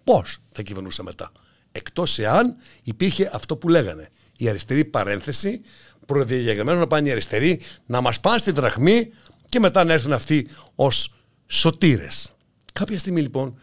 πώς 0.04 0.38
θα 0.52 0.62
κυβερνούσαν 0.62 1.06
μετά. 1.06 1.32
Εκτός 1.72 2.20
εάν 2.20 2.56
υπήρχε 2.84 3.30
αυτό 3.34 3.58
που 3.58 3.70
λέγανε. 3.70 4.10
Η 4.38 4.50
αριστερή 4.50 4.86
παρένθεση, 4.86 5.62
προδιαγεγραμμένο 6.06 6.80
να 6.80 6.88
πάνε 6.88 7.08
οι 7.08 7.12
αριστεροί, 7.12 7.62
να 7.86 8.02
μας 8.02 8.20
πάνε 8.20 8.38
στη 8.38 8.52
δραχμή 8.52 9.12
και 9.50 9.60
μετά 9.60 9.84
να 9.84 9.94
έρθουν 9.94 10.14
αυτοί 10.14 10.48
ως 10.76 11.16
σωτήρες. 11.48 12.34
Κάποια 12.74 13.00
στιγμή 13.00 13.22
λοιπόν 13.22 13.60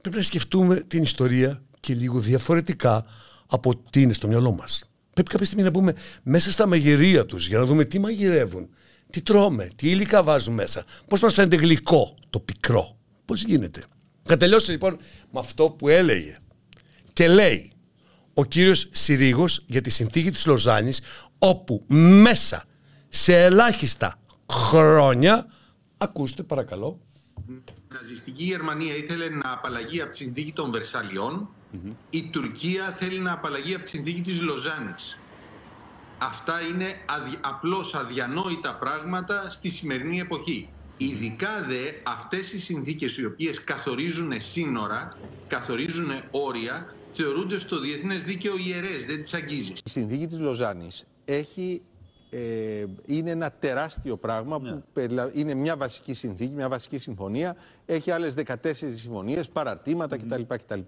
πρέπει 0.00 0.16
να 0.16 0.22
σκεφτούμε 0.22 0.76
την 0.80 1.02
ιστορία 1.02 1.62
και 1.88 1.94
λίγο 1.94 2.18
διαφορετικά 2.18 3.04
από 3.46 3.76
τι 3.90 4.02
είναι 4.02 4.12
στο 4.12 4.28
μυαλό 4.28 4.52
μας. 4.52 4.90
Πρέπει 5.12 5.30
κάποια 5.30 5.46
στιγμή 5.46 5.64
να 5.64 5.70
πούμε 5.70 5.94
μέσα 6.22 6.52
στα 6.52 6.66
μαγειρία 6.66 7.26
τους 7.26 7.48
για 7.48 7.58
να 7.58 7.64
δούμε 7.64 7.84
τι 7.84 7.98
μαγειρεύουν, 7.98 8.68
τι 9.10 9.22
τρώμε, 9.22 9.70
τι 9.76 9.90
υλικά 9.90 10.22
βάζουν 10.22 10.54
μέσα, 10.54 10.84
πώς 11.06 11.20
μας 11.20 11.34
φαίνεται 11.34 11.56
γλυκό 11.56 12.14
το 12.30 12.40
πικρό. 12.40 12.98
Πώς 13.24 13.42
γίνεται. 13.42 13.82
Θα 14.22 14.36
τελειώσω 14.36 14.72
λοιπόν 14.72 14.96
με 15.30 15.38
αυτό 15.38 15.70
που 15.70 15.88
έλεγε 15.88 16.36
και 17.12 17.28
λέει 17.28 17.72
ο 18.34 18.44
κύριος 18.44 18.88
Συρίγος 18.92 19.64
για 19.66 19.80
τη 19.80 19.90
συνθήκη 19.90 20.30
της 20.30 20.46
Λοζάνης 20.46 21.00
όπου 21.38 21.84
μέσα 22.22 22.64
σε 23.08 23.44
ελάχιστα 23.44 24.20
χρόνια 24.50 25.46
ακούστε 25.96 26.42
παρακαλώ 26.42 27.00
η 27.48 27.94
ναζιστική 27.94 28.44
Γερμανία 28.44 28.96
ήθελε 28.96 29.28
να 29.28 29.52
απαλλαγεί 29.52 30.00
από 30.00 30.10
τη 30.10 30.16
συνθήκη 30.16 30.52
των 30.52 30.70
Βερσαλιών 30.70 31.48
η 32.10 32.22
Τουρκία 32.22 32.96
θέλει 32.98 33.18
να 33.18 33.32
απαλλαγεί 33.32 33.74
από 33.74 33.82
τη 33.82 33.88
συνθήκη 33.88 34.20
της 34.20 34.40
Λοζάνης. 34.40 35.18
Αυτά 36.18 36.60
είναι 36.60 36.86
αδι... 37.06 37.36
απλώς 37.40 37.94
αδιανόητα 37.94 38.74
πράγματα 38.74 39.50
στη 39.50 39.68
σημερινή 39.68 40.20
εποχή. 40.20 40.68
Ειδικά 40.96 41.64
δε 41.68 41.90
αυτές 42.02 42.52
οι 42.52 42.60
συνθήκες 42.60 43.16
οι 43.16 43.24
οποίες 43.24 43.64
καθορίζουν 43.64 44.40
σύνορα, 44.40 45.16
καθορίζουν 45.48 46.10
όρια, 46.30 46.94
θεωρούνται 47.12 47.58
στο 47.58 47.80
διεθνές 47.80 48.24
δίκαιο 48.24 48.56
ιερές, 48.56 49.04
δεν 49.06 49.22
τις 49.22 49.34
αγγίζεις. 49.34 49.80
Η 49.84 49.90
συνθήκη 49.90 50.26
της 50.26 50.38
Λοζάνης 50.38 51.06
έχει 51.24 51.82
ε, 52.30 52.84
είναι 53.06 53.30
ένα 53.30 53.50
τεράστιο 53.50 54.16
πράγμα 54.16 54.60
που 54.60 54.82
ναι. 54.94 55.30
είναι 55.32 55.54
μια 55.54 55.76
βασική 55.76 56.12
συνθήκη, 56.12 56.54
μια 56.54 56.68
βασική 56.68 56.98
συμφωνία. 56.98 57.56
Έχει 57.86 58.10
άλλες 58.10 58.34
14 58.46 58.54
συμφωνίες, 58.72 59.48
παραρτήματα 59.48 60.16
κτλ. 60.16 60.42
κτλ 60.48 60.80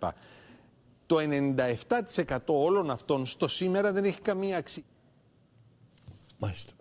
το 1.11 1.16
97% 2.29 2.38
όλων 2.46 2.90
αυτών 2.90 3.27
στο 3.27 3.49
σήμερα 3.49 3.92
δεν 3.92 4.05
έχει 4.05 4.20
καμία 4.20 4.57
αξία. 4.57 4.83
Μάλιστα. 6.38 6.73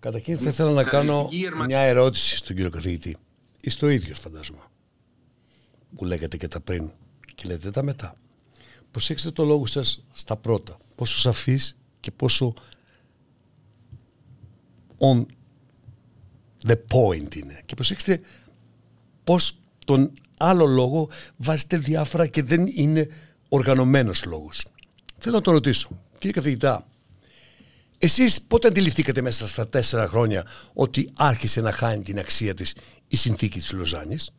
Καταρχήν 0.00 0.38
θα 0.38 0.48
ήθελα 0.48 0.72
να 0.72 0.84
κάνω 0.84 1.28
μια 1.66 1.80
ερώτηση 1.80 2.36
στον 2.36 2.56
κύριο 2.56 2.70
καθηγητή. 2.70 3.16
Είστε 3.60 3.86
ο 3.86 3.88
ίδιος 3.88 4.18
φαντάζομαι. 4.18 4.62
Που 5.96 6.04
λέγατε 6.04 6.36
και 6.36 6.48
τα 6.48 6.60
πριν 6.60 6.92
και 7.34 7.48
λέτε 7.48 7.70
τα 7.70 7.82
μετά. 7.82 8.16
Προσέξτε 8.90 9.30
το 9.30 9.44
λόγο 9.44 9.66
σας 9.66 10.04
στα 10.12 10.36
πρώτα. 10.36 10.76
Πόσο 10.94 11.18
σαφής 11.18 11.78
και 12.00 12.10
πόσο 12.10 12.54
on 14.98 15.26
the 16.66 16.76
point 16.92 17.34
είναι. 17.34 17.62
Και 17.66 17.74
προσέξτε 17.74 18.20
πώς 19.24 19.58
τον 19.84 20.12
άλλο 20.42 20.66
λόγο 20.66 21.08
βάζετε 21.36 21.78
διάφορα 21.78 22.26
και 22.26 22.42
δεν 22.42 22.66
είναι 22.74 23.08
οργανωμένος 23.48 24.24
λόγος. 24.24 24.66
Θέλω 25.18 25.34
να 25.34 25.42
το 25.42 25.50
ρωτήσω. 25.50 25.88
Κύριε 26.18 26.32
καθηγητά, 26.32 26.86
Εσείς 27.98 28.42
πότε 28.42 28.68
αντιληφθήκατε 28.68 29.20
μέσα 29.20 29.48
στα 29.48 29.68
τέσσερα 29.68 30.06
χρόνια 30.08 30.46
ότι 30.72 31.10
άρχισε 31.14 31.60
να 31.60 31.72
χάνει 31.72 32.02
την 32.02 32.18
αξία 32.18 32.54
της 32.54 32.74
η 33.08 33.16
συνθήκη 33.16 33.58
της 33.58 33.72
Λοζάνης; 33.72 34.34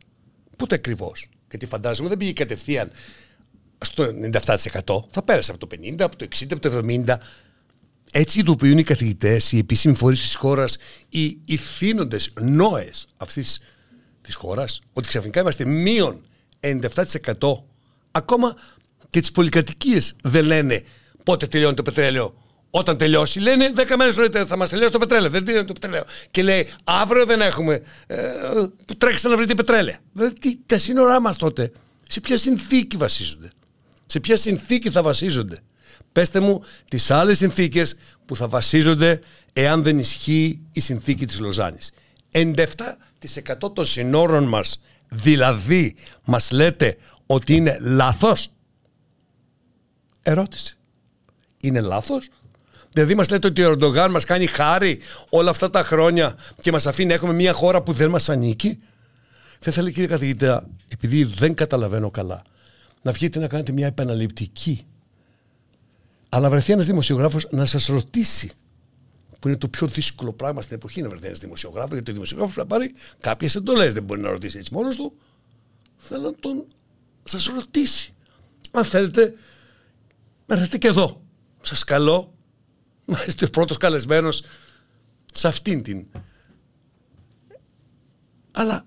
Πότε 0.56 0.74
ακριβώς; 0.74 1.28
Γιατί 1.50 1.66
φαντάζομαι 1.66 2.08
δεν 2.08 2.18
πήγε 2.18 2.32
κατευθείαν 2.32 2.90
στο 3.78 4.04
97%. 4.04 5.04
Θα 5.10 5.22
πέρασε 5.24 5.50
από 5.50 5.60
το 5.60 5.66
50, 5.66 6.02
από 6.02 6.16
το 6.16 6.24
60, 6.24 6.46
από 6.50 6.60
το 6.60 6.80
70. 6.84 7.18
Έτσι 8.12 8.40
ειδοποιούν 8.40 8.78
οι 8.78 8.82
καθηγητές, 8.82 9.52
οι 9.52 9.58
επίσημοι 9.58 9.94
φορείς 9.94 10.20
της 10.20 10.34
χώρας, 10.34 10.76
οι 11.08 11.38
ηθήνοντε 11.44 12.18
νόες 12.40 13.06
αυτής 13.16 13.60
της 14.24 14.34
χώρας, 14.34 14.80
ότι 14.92 15.08
ξαφνικά 15.08 15.40
είμαστε 15.40 15.64
μείον 15.64 16.24
97%. 16.60 17.64
Ακόμα 18.10 18.56
και 19.10 19.20
τις 19.20 19.32
πολυκατοικίες 19.32 20.16
δεν 20.22 20.44
λένε 20.44 20.82
πότε 21.22 21.46
τελειώνει 21.46 21.74
το 21.74 21.82
πετρέλαιο. 21.82 22.34
Όταν 22.70 22.96
τελειώσει, 22.96 23.40
λένε 23.40 23.72
10 23.76 23.96
μέρες 23.96 24.16
νωρίτερα 24.16 24.46
θα 24.46 24.56
μας 24.56 24.70
τελειώσει 24.70 24.92
το 24.92 24.98
πετρέλαιο. 24.98 25.30
Δεν 25.30 25.44
τελειώνει 25.44 25.66
το 25.66 25.72
πετρέλαιο. 25.72 26.02
Και 26.30 26.42
λέει 26.42 26.68
αύριο 26.84 27.26
δεν 27.26 27.40
έχουμε. 27.40 27.82
Ε, 28.06 28.16
τρέξτε 28.98 29.28
να 29.28 29.36
βρείτε 29.36 29.54
πετρέλαια. 29.54 29.98
Δηλαδή 30.12 30.58
τα 30.66 30.78
σύνορά 30.78 31.20
μας 31.20 31.36
τότε 31.36 31.72
σε 32.08 32.20
ποια 32.20 32.38
συνθήκη 32.38 32.96
βασίζονται; 32.96 33.50
Σε 34.06 34.20
ποια 34.20 34.36
συνθήκη 34.36 34.90
θα 34.90 35.02
βασίζονται; 35.02 35.58
Πέστε 36.12 36.40
μου 36.40 36.64
τις 36.88 37.10
άλλες 37.10 37.38
συνθήκες 37.38 37.96
που 38.26 38.36
θα 38.36 38.48
βασίζονται 38.48 39.20
εάν 39.52 39.82
δεν 39.82 39.98
ισχύει 39.98 40.60
η 40.72 40.80
συνθήκη 40.80 41.26
της 41.26 41.38
Λοζάνης. 41.40 41.92
97% 42.34 43.74
των 43.74 43.84
συνόρων 43.84 44.44
μας 44.44 44.80
δηλαδή 45.08 45.96
μας 46.24 46.50
λέτε 46.50 46.96
ότι 47.26 47.54
είναι 47.54 47.78
λάθος; 47.80 48.50
Ερώτηση. 50.22 50.76
Είναι 51.60 51.80
λάθος; 51.80 52.28
Δηλαδή 52.92 53.14
μας 53.14 53.28
λέτε 53.30 53.46
ότι 53.46 53.62
ο 53.62 53.70
Ερντογάν 53.70 54.10
μας 54.10 54.24
κάνει 54.24 54.46
χάρη 54.46 55.00
όλα 55.28 55.50
αυτά 55.50 55.70
τα 55.70 55.82
χρόνια 55.82 56.36
και 56.60 56.72
μας 56.72 56.86
αφήνει 56.86 57.08
να 57.08 57.14
έχουμε 57.14 57.32
μια 57.32 57.52
χώρα 57.52 57.82
που 57.82 57.92
δεν 57.92 58.10
μας 58.10 58.28
ανήκει; 58.28 58.78
Θα 59.58 59.70
ήθελα 59.70 59.90
κύριε 59.90 60.08
καθηγητά, 60.08 60.68
επειδή 60.88 61.24
δεν 61.24 61.54
καταλαβαίνω 61.54 62.10
καλά, 62.10 62.42
να 63.02 63.12
βγείτε 63.12 63.38
να 63.38 63.48
κάνετε 63.48 63.72
μια 63.72 63.86
επαναληπτική. 63.86 64.86
Αλλά 66.28 66.50
βρεθεί 66.50 66.72
ένας 66.72 66.86
δημοσιογράφος 66.86 67.46
να 67.50 67.64
σας 67.64 67.86
ρωτήσει. 67.86 68.50
Που 69.44 69.50
είναι 69.50 69.58
το 69.58 69.68
πιο 69.68 69.86
δύσκολο 69.86 70.32
πράγμα 70.32 70.62
στην 70.62 70.76
εποχή 70.76 71.02
να 71.02 71.08
βρεθεί 71.08 71.26
ένας 71.26 71.38
δημοσιογράφος, 71.38 71.92
γιατί 71.92 72.10
ο 72.10 72.14
δημοσιογράφος 72.14 72.54
πρέπει 72.54 72.68
να 72.68 72.76
πάρει 72.76 72.94
κάποιες 73.20 73.54
εντολές. 73.54 73.94
Δεν 73.94 74.02
μπορεί 74.02 74.20
να 74.20 74.30
ρωτήσει 74.30 74.58
έτσι 74.58 74.74
μόνος 74.74 74.96
του. 74.96 75.16
Θέλω 75.96 76.22
να 76.22 76.34
τον 76.34 76.66
σας 77.24 77.46
ρωτήσει. 77.46 78.14
Αν 78.70 78.84
θέλετε, 78.84 79.34
να 80.46 80.54
έρθετε 80.54 80.78
και 80.78 80.88
εδώ. 80.88 81.22
Σας 81.60 81.84
καλώ 81.84 82.34
να 83.04 83.24
είστε 83.26 83.44
ο 83.44 83.50
πρώτος 83.50 83.76
καλεσμένος 83.76 84.42
σε 85.32 85.48
αυτήν 85.48 85.82
την. 85.82 86.06
Αλλά 88.52 88.86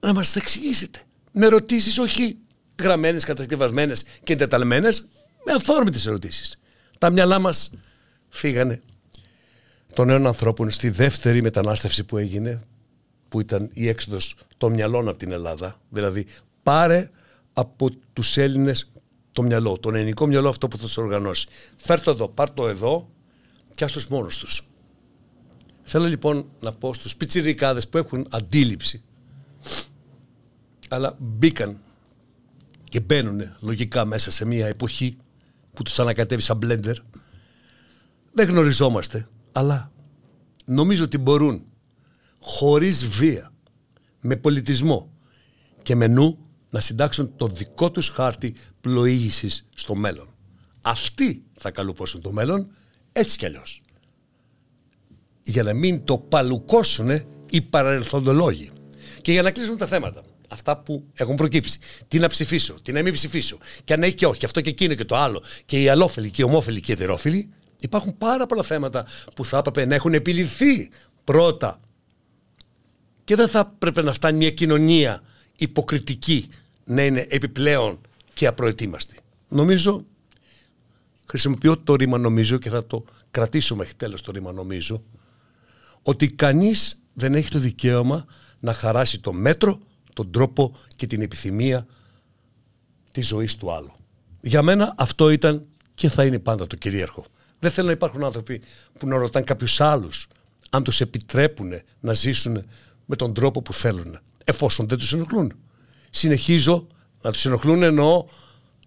να 0.00 0.12
μας 0.12 0.36
εξηγήσετε. 0.36 1.02
Με 1.32 1.46
ρωτήσεις 1.46 1.98
όχι 1.98 2.38
γραμμένες, 2.80 3.24
κατασκευασμένες 3.24 4.04
και 4.24 4.32
εντεταλμένες, 4.32 5.08
με 5.44 5.52
αυθόρμητες 5.52 6.06
ερωτήσεις. 6.06 6.58
Τα 6.98 7.10
μυαλά 7.10 7.38
μας 7.38 7.70
φύγανε 8.28 8.82
των 9.94 10.06
νέων 10.06 10.26
ανθρώπων 10.26 10.70
στη 10.70 10.90
δεύτερη 10.90 11.42
μετανάστευση 11.42 12.04
που 12.04 12.16
έγινε, 12.16 12.62
που 13.28 13.40
ήταν 13.40 13.70
η 13.72 13.88
έξοδος 13.88 14.36
των 14.56 14.72
μυαλών 14.72 15.08
από 15.08 15.18
την 15.18 15.32
Ελλάδα. 15.32 15.80
Δηλαδή, 15.88 16.26
πάρε 16.62 17.10
από 17.52 17.90
τους 18.12 18.36
Έλληνες 18.36 18.92
το 19.32 19.42
μυαλό, 19.42 19.78
τον 19.78 19.94
ελληνικό 19.94 20.26
μυαλό 20.26 20.48
αυτό 20.48 20.68
που 20.68 20.76
θα 20.76 20.82
τους 20.82 20.96
οργανώσει. 20.96 21.46
Φέρ 21.76 22.00
το 22.00 22.10
εδώ, 22.10 22.28
πάρ 22.28 22.50
το 22.50 22.68
εδώ 22.68 23.08
και 23.74 23.84
άστος 23.84 24.06
μόνος 24.06 24.38
τους. 24.38 24.68
Θέλω 25.82 26.06
λοιπόν 26.06 26.50
να 26.60 26.72
πω 26.72 26.94
στους 26.94 27.16
πιτσιρικάδες 27.16 27.88
που 27.88 27.98
έχουν 27.98 28.26
αντίληψη 28.30 29.02
αλλά 30.92 31.16
μπήκαν 31.18 31.80
και 32.84 33.00
μπαίνουν 33.00 33.56
λογικά 33.60 34.04
μέσα 34.04 34.30
σε 34.30 34.44
μια 34.44 34.66
εποχή 34.66 35.16
που 35.74 35.82
τους 35.82 35.98
ανακατεύει 35.98 36.42
σαν 36.42 36.56
μπλέντερ. 36.56 36.96
Δεν 38.32 38.48
γνωριζόμαστε, 38.48 39.28
αλλά 39.52 39.92
νομίζω 40.64 41.04
ότι 41.04 41.18
μπορούν 41.18 41.64
χωρίς 42.38 43.08
βία, 43.08 43.52
με 44.20 44.36
πολιτισμό 44.36 45.12
και 45.82 45.94
με 45.94 46.06
νου 46.06 46.38
να 46.70 46.80
συντάξουν 46.80 47.36
το 47.36 47.46
δικό 47.46 47.90
τους 47.90 48.08
χάρτη 48.08 48.54
πλοήγησης 48.80 49.68
στο 49.74 49.94
μέλλον. 49.94 50.34
Αυτοί 50.82 51.44
θα 51.58 51.70
καλουπώσουν 51.70 52.20
το 52.20 52.32
μέλλον 52.32 52.70
έτσι 53.12 53.38
κι 53.38 53.46
αλλιώς. 53.46 53.80
Για 55.42 55.62
να 55.62 55.74
μην 55.74 56.04
το 56.04 56.18
παλουκώσουν 56.18 57.10
οι 57.50 57.60
παρελθοντολόγοι. 57.60 58.70
Και 59.22 59.32
για 59.32 59.42
να 59.42 59.50
κλείσουμε 59.50 59.76
τα 59.76 59.86
θέματα 59.86 60.22
αυτά 60.52 60.76
που 60.78 61.04
έχουν 61.14 61.34
προκύψει. 61.34 61.78
Τι 62.08 62.18
να 62.18 62.26
ψηφίσω, 62.26 62.74
τι 62.82 62.92
να 62.92 63.02
μην 63.02 63.12
ψηφίσω. 63.12 63.58
Και 63.84 63.92
αν 63.92 64.02
έχει 64.02 64.14
και 64.14 64.26
όχι, 64.26 64.38
και 64.38 64.46
αυτό 64.46 64.60
και 64.60 64.70
εκείνο 64.70 64.94
και 64.94 65.04
το 65.04 65.16
άλλο. 65.16 65.42
Και 65.64 65.82
οι 65.82 65.88
αλόφιλοι 65.88 66.30
και 66.30 66.42
οι 66.42 66.44
ομόφιλοι 66.44 66.80
και 66.80 66.90
οι 66.92 66.94
ετερόφιλοι. 66.94 67.52
Υπάρχουν 67.82 68.18
πάρα 68.18 68.46
πολλά 68.46 68.62
θέματα 68.62 69.06
που 69.34 69.44
θα 69.44 69.58
έπρεπε 69.58 69.84
να 69.84 69.94
έχουν 69.94 70.14
επιληθεί 70.14 70.90
πρώτα. 71.24 71.80
Και 73.24 73.36
δεν 73.36 73.48
θα 73.48 73.72
έπρεπε 73.74 74.02
να 74.02 74.12
φτάνει 74.12 74.36
μια 74.36 74.50
κοινωνία 74.50 75.22
υποκριτική 75.56 76.48
να 76.84 77.04
είναι 77.04 77.26
επιπλέον 77.28 78.00
και 78.34 78.46
απροετοίμαστη. 78.46 79.18
Νομίζω, 79.48 80.04
χρησιμοποιώ 81.28 81.78
το 81.78 81.94
ρήμα 81.94 82.18
νομίζω 82.18 82.58
και 82.58 82.70
θα 82.70 82.86
το 82.86 83.04
κρατήσω 83.30 83.76
μέχρι 83.76 83.94
τέλος 83.94 84.22
το 84.22 84.32
ρήμα 84.32 84.52
νομίζω, 84.52 85.02
ότι 86.02 86.30
κανείς 86.30 87.00
δεν 87.12 87.34
έχει 87.34 87.48
το 87.48 87.58
δικαίωμα 87.58 88.26
να 88.60 88.72
χαράσει 88.72 89.20
το 89.20 89.32
μέτρο 89.32 89.80
τον 90.12 90.30
τρόπο 90.30 90.76
και 90.96 91.06
την 91.06 91.22
επιθυμία 91.22 91.86
της 93.12 93.26
ζωής 93.26 93.56
του 93.56 93.72
άλλου. 93.72 93.92
Για 94.40 94.62
μένα 94.62 94.94
αυτό 94.96 95.30
ήταν 95.30 95.66
και 95.94 96.08
θα 96.08 96.24
είναι 96.24 96.38
πάντα 96.38 96.66
το 96.66 96.76
κυρίαρχο. 96.76 97.24
Δεν 97.62 97.70
θέλω 97.70 97.86
να 97.86 97.92
υπάρχουν 97.92 98.24
άνθρωποι 98.24 98.62
που 98.98 99.06
να 99.06 99.16
ρωτάνε 99.16 99.44
κάποιους 99.44 99.80
άλλους 99.80 100.28
αν 100.70 100.82
τους 100.82 101.00
επιτρέπουν 101.00 101.72
να 102.00 102.12
ζήσουν 102.12 102.64
με 103.06 103.16
τον 103.16 103.34
τρόπο 103.34 103.62
που 103.62 103.72
θέλουν, 103.72 104.18
εφόσον 104.44 104.88
δεν 104.88 104.98
τους 104.98 105.12
ενοχλούν. 105.12 105.52
Συνεχίζω 106.10 106.86
να 107.22 107.30
τους 107.30 107.46
ενοχλούν 107.46 107.82
εννοώ 107.82 108.24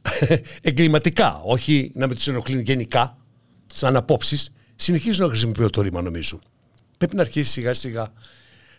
εγκληματικά, 0.61 1.41
όχι 1.43 1.91
να 1.93 2.07
με 2.07 2.15
τους 2.15 2.27
ενοχλούν 2.27 2.59
γενικά, 2.59 3.17
σαν 3.73 3.95
απόψεις. 3.95 4.53
Συνεχίζω 4.75 5.23
να 5.23 5.29
χρησιμοποιώ 5.29 5.69
το 5.69 5.81
ρήμα 5.81 6.01
νομίζω. 6.01 6.39
Πρέπει 6.97 7.15
να 7.15 7.21
αρχίσει 7.21 7.51
σιγά 7.51 7.73
σιγά 7.73 8.11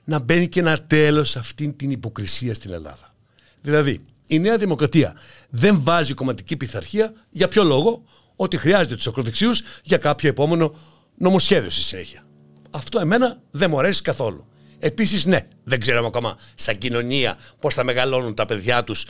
να 0.05 0.19
μπαίνει 0.19 0.49
και 0.49 0.61
ένα 0.61 0.83
τέλος 0.83 1.31
σε 1.31 1.39
αυτήν 1.39 1.77
την 1.77 1.91
υποκρισία 1.91 2.55
στην 2.55 2.73
Ελλάδα. 2.73 3.15
Δηλαδή, 3.61 4.05
η 4.27 4.39
Νέα 4.39 4.57
Δημοκρατία 4.57 5.17
δεν 5.51 5.83
βάζει 5.83 6.15
κομματική 6.15 6.57
πειθαρχία 6.57 7.13
για 7.31 7.49
ποιο 7.49 7.65
λόγο, 7.65 8.05
ότι 8.37 8.57
χρειάζεται 8.57 8.97
τους 8.97 9.07
ακροδεξιού 9.07 9.51
για 9.83 9.97
κάποιο 9.97 10.29
επόμενο 10.29 10.75
νομοσχέδιο 11.19 11.71
στη 11.71 11.83
συνέχεια. 11.83 12.27
Αυτό 12.71 13.01
εμένα 13.01 13.41
δεν 13.51 13.71
μου 13.71 13.79
αρέσει 13.79 14.03
καθόλου. 14.03 14.47
Επίσης, 14.79 15.25
ναι, 15.25 15.41
δεν 15.65 15.81
ξέραμε 15.81 16.07
ακόμα 16.07 16.37
σαν 16.55 16.79
κοινωνία 16.79 17.39
πώς 17.61 17.75
θα 17.75 17.85
μεγαλώνουν 17.85 18.35
τα 18.35 18.47
παιδιά 18.47 18.85
τους 18.85 19.07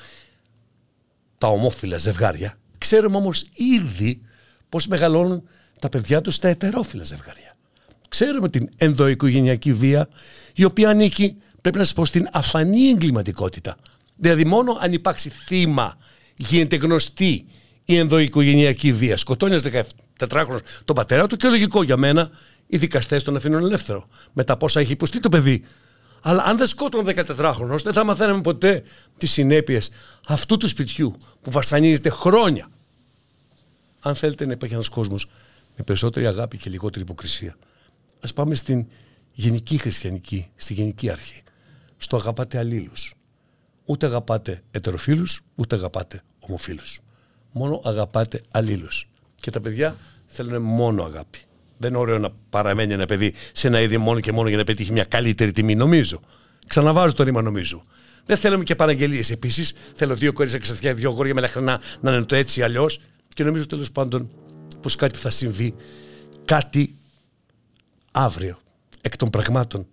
τα 1.38 1.48
ομόφυλα 1.48 1.98
ζευγάρια. 1.98 2.58
Ξέρουμε 2.78 3.16
όμως 3.16 3.44
ήδη 3.54 4.20
πώς 4.68 4.86
μεγαλώνουν 4.86 5.48
τα 5.80 5.88
παιδιά 5.88 6.20
τους 6.20 6.38
τα 6.38 6.48
ετερόφυλα 6.48 7.04
ζευγάρια. 7.04 7.56
Ξέρουμε 8.08 8.48
την 8.48 8.68
ενδοοικογενειακή 8.76 9.72
βία, 9.72 10.08
η 10.54 10.64
οποία 10.64 10.88
ανήκει, 10.88 11.36
πρέπει 11.60 11.78
να 11.78 11.84
σας 11.84 11.92
πω, 11.92 12.04
στην 12.04 12.28
αφανή 12.32 12.88
εγκληματικότητα. 12.88 13.76
Δηλαδή, 14.16 14.44
μόνο 14.44 14.78
αν 14.80 14.92
υπάρξει 14.92 15.30
θύμα, 15.30 15.98
γίνεται 16.36 16.76
γνωστή 16.76 17.46
η 17.86 17.96
ενδοοικογενειακή 17.96 18.92
βία. 18.92 19.16
Σκοτώνεις 19.16 19.64
ένα 19.64 19.84
14χρονο 20.18 20.58
τον 20.84 20.94
πατέρα 20.94 21.26
του 21.26 21.36
και 21.36 21.48
λογικό 21.48 21.82
για 21.82 21.96
μένα 21.96 22.30
οι 22.66 22.76
δικαστές 22.76 23.22
τον 23.22 23.36
αφήνουν 23.36 23.64
ελεύθερο. 23.64 24.08
Με 24.32 24.44
τα 24.44 24.56
πόσα 24.56 24.80
έχει 24.80 24.92
υποστεί 24.92 25.20
το 25.20 25.28
παιδί. 25.28 25.64
Αλλά 26.22 26.42
αν 26.42 26.56
δεν 26.56 26.66
σκότωνε 26.66 27.12
14χρονο, 27.16 27.76
δεν 27.82 27.92
θα 27.92 28.04
μαθαίναμε 28.04 28.40
ποτέ 28.40 28.82
τις 29.18 29.30
συνέπειες 29.30 29.90
αυτού 30.26 30.56
του 30.56 30.68
σπιτιού 30.68 31.16
που 31.42 31.50
βασανίζεται 31.50 32.08
χρόνια. 32.08 32.70
Αν 34.00 34.14
θέλετε 34.14 34.46
να 34.46 34.52
υπάρχει 34.52 34.74
ένας 34.74 34.88
κόσμος 34.88 35.28
με 35.76 35.84
περισσότερη 35.84 36.26
αγάπη 36.26 36.56
και 36.56 36.70
λιγότερη 36.70 37.04
υποκρισία. 37.04 37.56
Ας 38.20 38.32
πάμε 38.32 38.54
στην 38.54 38.86
γενική 39.32 39.78
χριστιανική, 39.78 40.50
στη 40.56 40.74
γενική 40.74 41.10
αρχή. 41.10 41.42
Στο 41.96 42.16
αγαπάτε 42.16 42.58
αλλήλους. 42.58 43.14
Ούτε 43.84 44.06
αγαπάτε 44.06 44.62
ετεροφίλους, 44.70 45.42
ούτε 45.54 45.76
αγαπάτε 45.76 46.22
ομοφίλους. 46.40 47.00
Μόνο 47.58 47.80
αγαπάτε 47.84 48.40
αλλήλους. 48.50 49.08
Και 49.34 49.50
τα 49.50 49.60
παιδιά 49.60 49.96
θέλουν 50.26 50.62
μόνο 50.62 51.02
αγάπη. 51.02 51.38
Δεν 51.78 51.90
είναι 51.90 51.98
ωραίο 51.98 52.18
να 52.18 52.28
παραμένει 52.50 52.92
ένα 52.92 53.06
παιδί 53.06 53.34
σε 53.52 53.66
ένα 53.66 53.80
είδη 53.80 53.98
μόνο 53.98 54.20
και 54.20 54.32
μόνο 54.32 54.48
για 54.48 54.56
να 54.56 54.64
πετύχει 54.64 54.92
μια 54.92 55.04
καλύτερη 55.04 55.52
τιμή, 55.52 55.74
νομίζω. 55.74 56.20
Ξαναβάζω 56.66 57.14
το 57.14 57.22
ρήμα 57.22 57.42
νομίζω. 57.42 57.82
Δεν 58.26 58.36
θέλουμε 58.36 58.64
και 58.64 58.74
παραγγελίες. 58.74 59.30
Επίσης, 59.30 59.74
θέλω 59.94 60.14
δύο 60.14 60.32
κορίτσια 60.32 60.76
και 60.80 60.92
δύο 60.92 61.10
γόρια 61.10 61.34
με 61.34 61.40
λαχρινά 61.40 61.80
να 62.00 62.12
είναι 62.12 62.24
το 62.24 62.34
έτσι 62.34 62.62
αλλιώς. 62.62 63.00
Και 63.34 63.44
νομίζω 63.44 63.66
τέλος 63.66 63.92
πάντων 63.92 64.30
πως 64.80 64.94
κάτι 64.96 65.18
θα 65.18 65.30
συμβεί, 65.30 65.74
κάτι 66.44 66.96
αύριο. 68.12 68.58
Εκ 69.00 69.16
των 69.16 69.30
πραγμάτων 69.30 69.86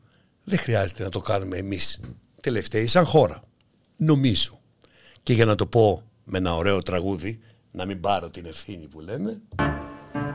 δεν 0.44 0.58
χρειάζεται 0.58 1.04
να 1.04 1.10
το 1.10 1.20
κάνουμε 1.20 1.58
εμείς 1.58 2.00
τελευταίοι 2.42 2.88
σαν 2.88 3.06
χώρα. 3.06 3.44
Νομίζω. 3.98 4.60
Και 5.24 5.34
για 5.34 5.46
να 5.46 5.56
το 5.56 5.66
πω 5.66 6.04
με 6.24 6.38
ένα 6.38 6.56
ωραίο 6.56 6.82
τραγούδι, 6.82 7.40
να 7.76 7.86
μην 7.86 8.00
πάρω 8.00 8.30
την 8.30 8.46
ευθύνη 8.46 8.88
που 8.88 9.00
λέμε. 9.00 9.42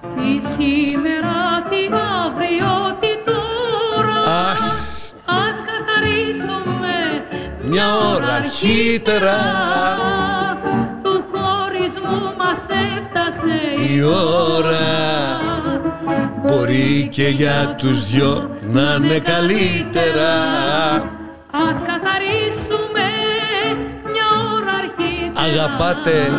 Τι 0.01 0.48
σήμερα, 0.53 1.37
τι 1.70 1.83
αύριο, 2.24 2.96
τι 3.01 3.09
τώρα. 3.24 4.48
Ας, 4.51 5.14
Ας 5.24 5.57
καθαρίσουμε 5.70 6.94
μια 7.62 7.96
ώρα 7.96 8.35
αρχίτερα. 8.35 9.37
Του 11.03 11.24
χωρισμού 11.33 12.37
μας 12.38 12.62
έφτασε 12.68 13.92
η 13.94 14.03
ώρα. 14.03 14.77
Μπορεί 16.46 17.09
και 17.11 17.29
για 17.29 17.74
τους 17.79 18.07
δυο 18.07 18.51
να 18.62 18.94
είναι 18.94 19.18
καλύτερα. 19.18 20.33
Ας 21.51 21.79
καθαρίσουμε 21.87 23.07
μια 24.12 24.27
ώρα 24.55 24.72
αρχίτερα. 24.72 25.44
Αγαπάτε 25.44 26.31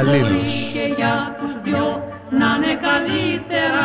αλλήλους 0.00 0.70
Και 0.72 0.94
για 0.96 1.36
τους 1.40 1.52
δυο 1.62 1.86
να 2.30 2.46
είναι 2.56 2.74
καλύτερα 2.88 3.84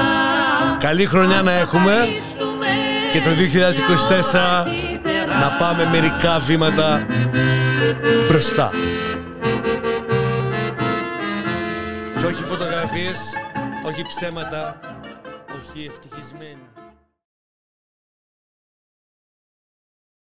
Καλή 0.80 1.06
χρονιά 1.06 1.42
να 1.42 1.52
έχουμε 1.52 1.94
και 3.12 3.22
το 3.22 3.30
2024 3.30 4.66
να 5.40 5.52
πάμε 5.52 5.86
μερικά 5.86 6.40
βήματα 6.40 7.06
μπροστά. 8.28 8.72
Και 12.18 12.26
όχι 12.26 12.44
φωτογραφίες, 12.44 13.34
όχι 13.86 14.04
ψέματα, 14.08 14.80
όχι 15.60 15.92
ευτυχισμένοι. 15.92 16.75